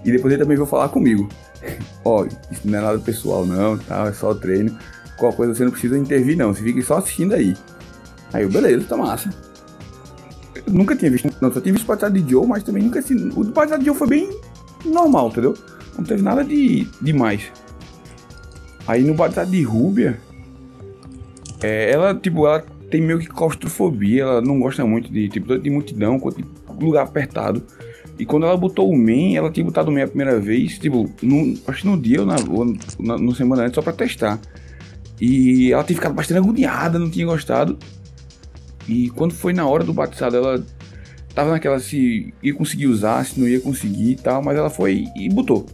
[0.04, 1.28] E depois ele também veio falar comigo.
[2.04, 4.76] Ó, isso não é nada pessoal não, tal, é só treino.
[5.16, 7.56] Qualquer coisa você não precisa intervir não, você fica só assistindo aí.
[8.32, 9.30] Aí eu, beleza, tá massa.
[10.54, 12.98] Eu nunca tinha visto, não, só tinha visto o batizado de Joe, mas também nunca
[12.98, 14.40] assim, o do de Joe foi bem
[14.84, 15.54] normal, entendeu?
[15.96, 17.52] Não teve nada de demais.
[18.86, 20.18] Aí no batizado de Rúbia,
[21.62, 25.70] é, ela, tipo, ela tem meio que claustrofobia, ela não gosta muito de, tipo, de
[25.70, 27.62] multidão quanto de lugar apertado.
[28.18, 31.10] E quando ela botou o Man, ela tinha botado o Man a primeira vez, tipo,
[31.22, 34.38] no, acho que no dia ou na, ou na, no semana antes, só pra testar.
[35.20, 37.78] E ela tinha ficado bastante agoniada, não tinha gostado.
[38.88, 40.64] E quando foi na hora do batizado, ela
[41.34, 45.04] tava naquela se ia conseguir usar, se não ia conseguir e tal, mas ela foi
[45.16, 45.66] e botou.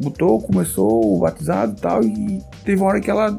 [0.00, 3.36] Botou, começou o batizado e tal, e teve uma hora que ela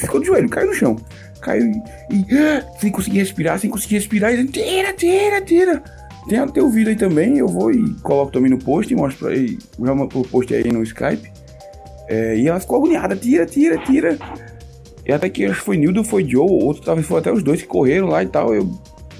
[0.00, 0.96] ficou de joelho, caiu no chão.
[1.40, 1.72] Caiu
[2.10, 5.82] e, e sem conseguir respirar, sem conseguir respirar, e tira, tira, tira.
[6.28, 9.28] Tem até o vídeo aí também, eu vou e coloco também no post e mostro
[9.28, 11.30] aí, já o post aí no Skype.
[12.08, 14.18] É, e ela ficou agoniada, tira, tira, tira.
[15.04, 17.42] E até que acho que foi Nildo foi Joe, ou outro talvez foi até os
[17.42, 18.54] dois que correram lá e tal.
[18.54, 18.64] Eu,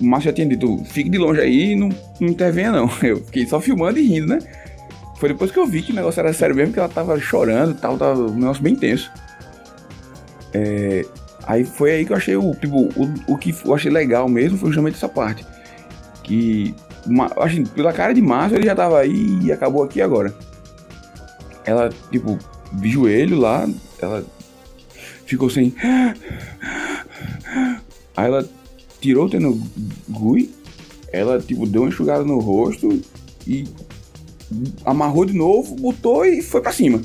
[0.01, 1.89] o Márcio já tinha dito, fique de longe aí e não,
[2.21, 2.89] não intervenha não.
[3.03, 4.39] Eu fiquei só filmando e rindo, né?
[5.17, 7.71] Foi depois que eu vi que o negócio era sério mesmo, que ela tava chorando
[7.71, 9.09] e tal, tava um negócio bem tenso.
[10.53, 11.05] É,
[11.45, 14.59] aí foi aí que eu achei o, tipo, o, o que eu achei legal mesmo
[14.59, 15.47] foi justamente essa parte.
[16.25, 16.75] Que,
[17.07, 20.35] ma- assim, pela cara de Márcio ele já tava aí e acabou aqui agora.
[21.65, 22.39] Ela, tipo,
[22.73, 23.69] de joelho lá,
[24.01, 24.25] ela
[25.27, 25.75] ficou sem.
[28.17, 28.49] Aí ela
[29.01, 30.51] tirou o Tenogui,
[31.13, 33.01] ela, tipo, deu uma enxugada no rosto
[33.47, 33.67] e
[34.85, 37.01] amarrou de novo, botou e foi pra cima.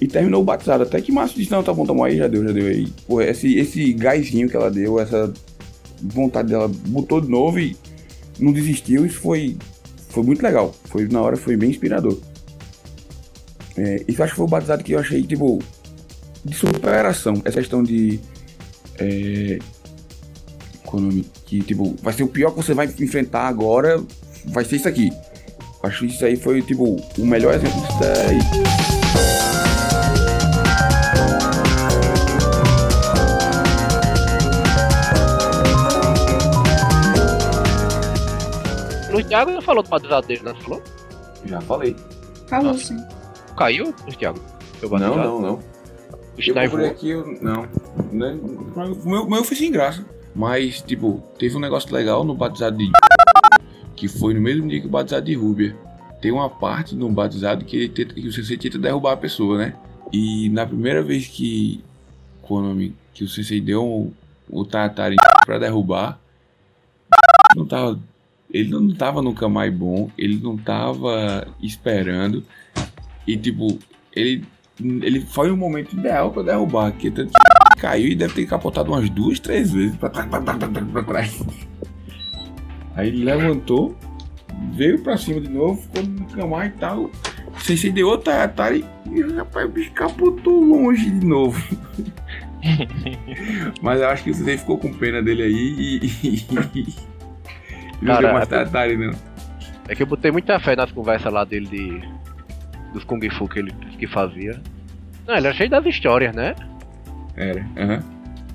[0.00, 0.82] E terminou o batizado.
[0.82, 2.66] Até que Márcio disse, não, tá bom, tá bom, aí já deu, já deu.
[2.66, 5.32] Aí, pô, esse, esse gásinho que ela deu, essa
[6.02, 7.76] vontade dela, botou de novo e
[8.42, 9.06] não desistiu.
[9.06, 9.56] Isso foi,
[10.08, 10.74] foi muito legal.
[10.84, 12.18] Foi, na hora foi bem inspirador.
[13.76, 15.58] É, isso acho que foi o batizado que eu achei, tipo,
[16.44, 17.34] de superação.
[17.44, 18.20] Essa questão de...
[18.98, 19.58] É,
[20.84, 21.26] qual é o nome?
[21.46, 24.02] Que, tipo, vai ser o pior que você vai enfrentar agora,
[24.46, 25.10] vai ser isso aqui.
[25.82, 29.41] Acho que isso aí foi, tipo, o melhor exemplo disso daí.
[39.32, 40.82] Thiago não falou do batizado dele, não falou?
[41.46, 41.96] Já falei.
[42.48, 43.02] Falou sim.
[43.56, 44.38] Caiu, o Thiago?
[44.82, 45.54] Não, não, não.
[45.54, 45.62] O
[46.38, 46.86] Eu voou.
[46.86, 47.62] aqui, eu, não.
[48.12, 48.38] Né,
[48.76, 50.04] O meu, meu foi sem graça.
[50.34, 52.90] Mas, tipo, teve um negócio legal no batizado de.
[53.96, 55.76] Que foi no mesmo dia que o batizado de Rúbia.
[56.20, 59.56] Tem uma parte no batizado que, ele tenta, que o Sensei tenta derrubar a pessoa,
[59.56, 59.76] né?
[60.12, 61.82] E na primeira vez que.
[62.42, 62.94] Qual o nome?
[63.14, 64.12] Que o Sensei deu o,
[64.50, 65.16] o Tatari
[65.46, 66.18] pra derrubar.
[67.56, 67.98] Não tava.
[68.52, 72.44] Ele não tava no Kamai bom, ele não tava esperando.
[73.26, 73.78] E tipo,
[74.14, 74.44] ele
[74.78, 78.90] ele foi o momento ideal pra derrubar, que tanto que caiu e deve ter capotado
[78.90, 80.28] umas duas, três vezes pra trás,
[81.06, 81.42] trás.
[82.94, 83.96] Aí ele levantou,
[84.74, 87.10] veio pra cima de novo, ficou no camar e tal.
[87.58, 91.62] Sensei deu outra Atari e rapaz, o bicho capotou longe de novo.
[93.82, 97.11] Mas eu acho que o ficou com pena dele aí e.
[98.02, 99.10] mais é- Atari.
[99.88, 102.22] É que eu botei muita fé nas conversas lá dele de.
[102.92, 104.60] Dos Kung Fu que ele que fazia.
[105.26, 106.54] Não, ele era cheio das histórias, né?
[107.36, 108.02] Era, aham.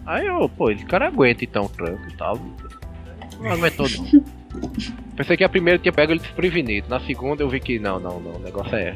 [0.05, 2.39] Aí eu, pô, esse cara aguenta então o tranco e tal.
[3.39, 4.23] Não aguentou não.
[5.15, 6.87] Pensei que a primeira tinha pego ele desprevenido.
[6.89, 8.35] Na segunda eu vi que não, não, não.
[8.35, 8.95] O negócio é.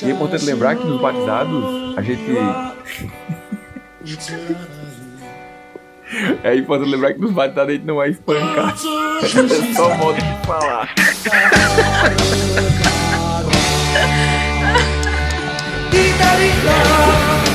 [0.00, 2.22] E é importante lembrar que nos batizados a gente.
[6.42, 8.78] É importante lembrar que nos batizados a gente não é espancado.
[9.20, 10.94] É só modo de falar.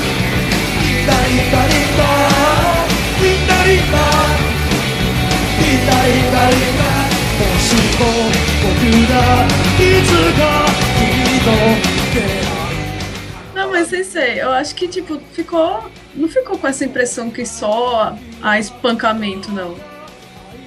[13.83, 15.91] mas sei, sei, eu acho que, tipo, ficou.
[16.15, 19.75] Não ficou com essa impressão que só há espancamento, não.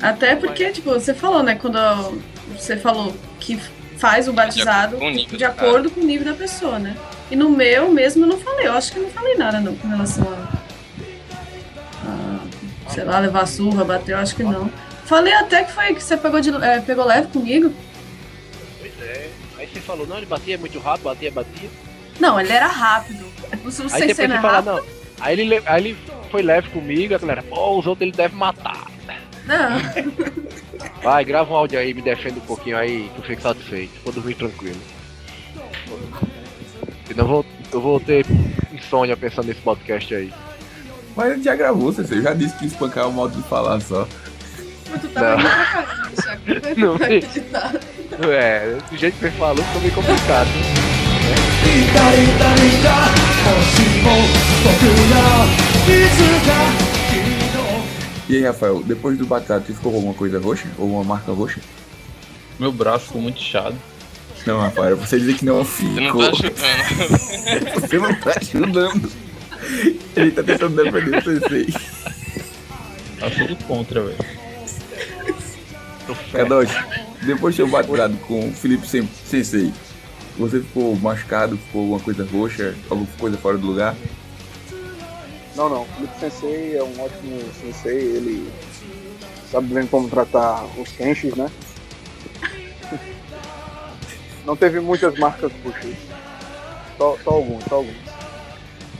[0.02, 1.78] Até porque, tipo, você falou, né, quando
[2.52, 3.58] você falou que
[3.96, 4.98] faz o batizado
[5.30, 6.96] De acordo com o nível com o da pessoa, né?
[7.30, 9.74] E no meu mesmo eu não falei, eu acho que eu não falei nada não
[9.74, 10.48] com relação a.
[12.06, 14.70] a, sei lá, levar surra, bater, eu acho que não.
[15.06, 17.72] Falei até que foi que você pegou, de, é, pegou leve comigo.
[18.78, 19.30] Pois é.
[19.58, 21.70] Aí você falou, não, ele batia muito rápido, batia, batia.
[22.20, 23.24] Não, ele era rápido.
[23.24, 24.66] O Aí sem depois ser você é fala, rápido.
[24.74, 24.82] não.
[25.20, 25.96] Aí ele, le- aí ele
[26.30, 28.86] foi leve comigo, a galera, pô, os outros ele deve matar.
[29.46, 29.78] Não.
[31.02, 33.92] Vai, grava um áudio aí, me defenda um pouquinho aí, que eu fico satisfeito.
[34.04, 34.80] Vou dormir tranquilo.
[37.06, 38.26] Senão eu vou, eu vou ter
[38.72, 40.32] insônia pensando nesse podcast aí.
[41.14, 44.06] Mas ele já gravou, você já disse que espancar é o modo de falar só.
[44.90, 45.42] Mas tu tava
[46.76, 46.76] Não.
[46.76, 47.74] Não, acreditar.
[48.30, 50.48] É, do jeito que você falou, ficou meio complicado.
[58.29, 59.24] E aí, Rafael, depois do
[59.66, 60.66] você ficou com alguma coisa roxa?
[60.79, 61.61] Ou uma marca roxa?
[62.59, 63.77] Meu braço ficou muito inchado.
[64.45, 66.31] Não, Rafael, você dizer que não Você não ficou.
[66.31, 67.81] tá chutando.
[67.81, 69.11] Você não tá ajudando.
[70.16, 71.66] Ele tá tentando defender o sensei.
[73.18, 74.16] Tá tudo contra, velho.
[76.33, 76.74] Kadoshi,
[77.22, 79.72] depois de ser batizado com o Felipe Sen- Sensei,
[80.39, 83.95] você ficou machucado, ficou alguma coisa roxa, alguma coisa fora do lugar?
[85.57, 85.82] Não, não.
[85.82, 88.16] O Felipe Sensei é um ótimo sensei.
[88.16, 88.53] Ele
[89.51, 91.51] sabe bem como tratar os kenshis, né?
[94.45, 95.97] Não teve muitas marcas roxas.
[96.99, 97.97] Só, só alguns, só alguns.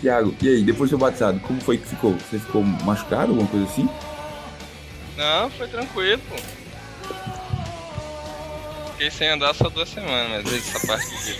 [0.01, 2.13] Tiago, e aí, depois de ser batizado, como foi que ficou?
[2.13, 3.89] Você ficou machucado, alguma coisa assim?
[5.17, 6.37] Não, foi tranquilo, pô.
[8.97, 11.37] Fiquei sem andar só duas semanas, mas essa parte vídeo.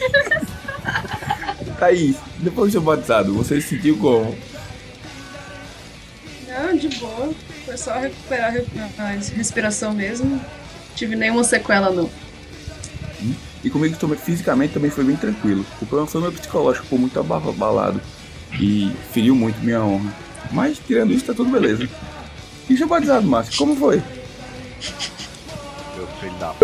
[1.79, 4.37] Thaís, depois de ser batizado, você se sentiu como?
[6.49, 7.33] Não, de boa.
[7.65, 8.55] Foi só recuperar
[8.99, 9.05] a
[9.35, 10.41] respiração mesmo.
[10.95, 12.11] Tive nenhuma sequela, não.
[13.65, 15.65] E comigo também, fisicamente também foi bem tranquilo.
[15.81, 18.01] O problema foi meu psicológico, ficou muito aba- abalado.
[18.61, 20.15] E feriu muito minha honra.
[20.53, 21.89] Mas tirando isso, tá tudo beleza.
[22.71, 24.03] E seu batizado, Márcio, como foi?
[25.97, 26.55] Meu filho da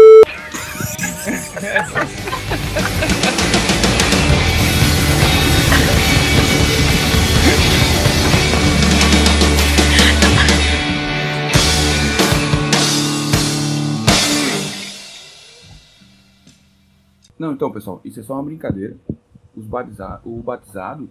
[17.39, 18.97] Não, então, pessoal, isso é só uma brincadeira.
[19.55, 21.09] Batiza o batizado,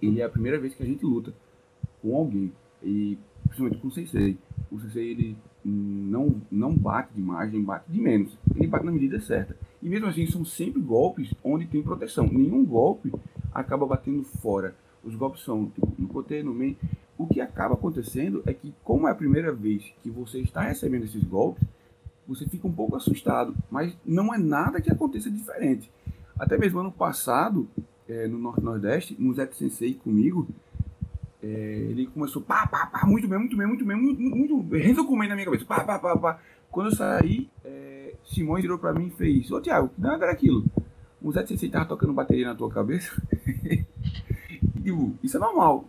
[0.00, 1.34] ele é a primeira vez que a gente luta
[2.00, 2.52] com alguém.
[2.84, 4.38] E principalmente com o Sensei.
[4.70, 8.36] O Sensei, ele não, não bate demais, nem bate de menos.
[8.54, 9.56] Ele bate na medida certa.
[9.82, 12.26] E mesmo assim, são sempre golpes onde tem proteção.
[12.26, 13.12] Nenhum golpe
[13.52, 14.74] acaba batendo fora.
[15.04, 16.76] Os golpes são tipo, no coteio, no meio.
[17.16, 21.04] O que acaba acontecendo é que, como é a primeira vez que você está recebendo
[21.04, 21.66] esses golpes,
[22.26, 25.90] você fica um pouco assustado, mas não é nada que aconteça diferente.
[26.38, 27.66] Até mesmo ano passado,
[28.08, 30.46] eh, no Norte Nordeste, no Zé Sensei comigo,
[31.42, 35.30] eh, ele começou pá, pá, pá, muito bem, muito bem, muito bem, muito, Renzo comendo
[35.30, 36.40] na minha cabeça, pá, pá, pá, pá.
[36.70, 40.32] Quando eu saí, eh, Simões virou pra mim e fez, ô Thiago, que nada era
[40.32, 40.64] aquilo?
[41.22, 43.10] O Zé Sensei tava tocando bateria na tua cabeça?
[43.64, 43.84] E,
[44.82, 45.84] tipo, isso é normal.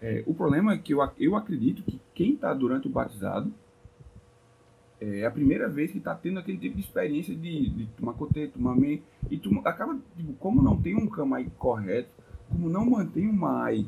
[0.00, 3.52] Eh, o problema é que eu, eu acredito que quem tá durante o batizado
[5.00, 8.52] é a primeira vez que está tendo aquele tipo de experiência de, de tomar coteiro,
[8.52, 9.02] tomar meio.
[9.28, 12.08] E tu acaba, tipo, como não tem um kamai correto,
[12.48, 13.84] como não mantém uma AI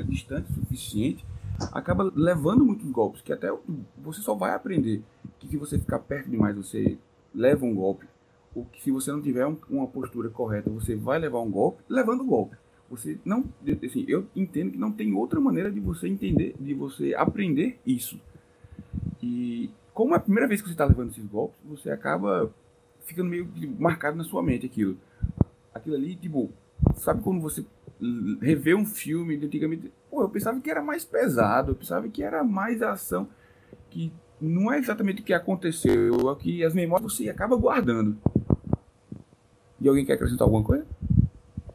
[0.00, 1.24] distante o suficiente,
[1.72, 3.52] acaba levando muitos golpes, que até
[3.98, 5.02] você só vai aprender
[5.38, 6.98] que se você ficar perto demais você
[7.34, 8.06] leva um golpe,
[8.54, 11.82] ou que se você não tiver um- uma postura correta você vai levar um golpe,
[11.88, 12.56] levando o golpe.
[12.90, 13.44] Você não,
[13.86, 18.20] assim, eu entendo que não tem outra maneira de você entender, de você aprender isso.
[19.22, 22.52] E como é a primeira vez que você está levando esses golpes, você acaba
[23.04, 24.96] ficando meio marcado na sua mente aquilo.
[25.74, 26.50] Aquilo ali, tipo,
[26.96, 27.64] sabe quando você
[28.40, 32.22] revê um filme de antigamente, pô, eu pensava que era mais pesado, eu pensava que
[32.22, 33.28] era mais ação,
[33.90, 38.16] que não é exatamente o que aconteceu, é que as memórias você acaba guardando.
[39.80, 40.86] E alguém quer acrescentar alguma coisa?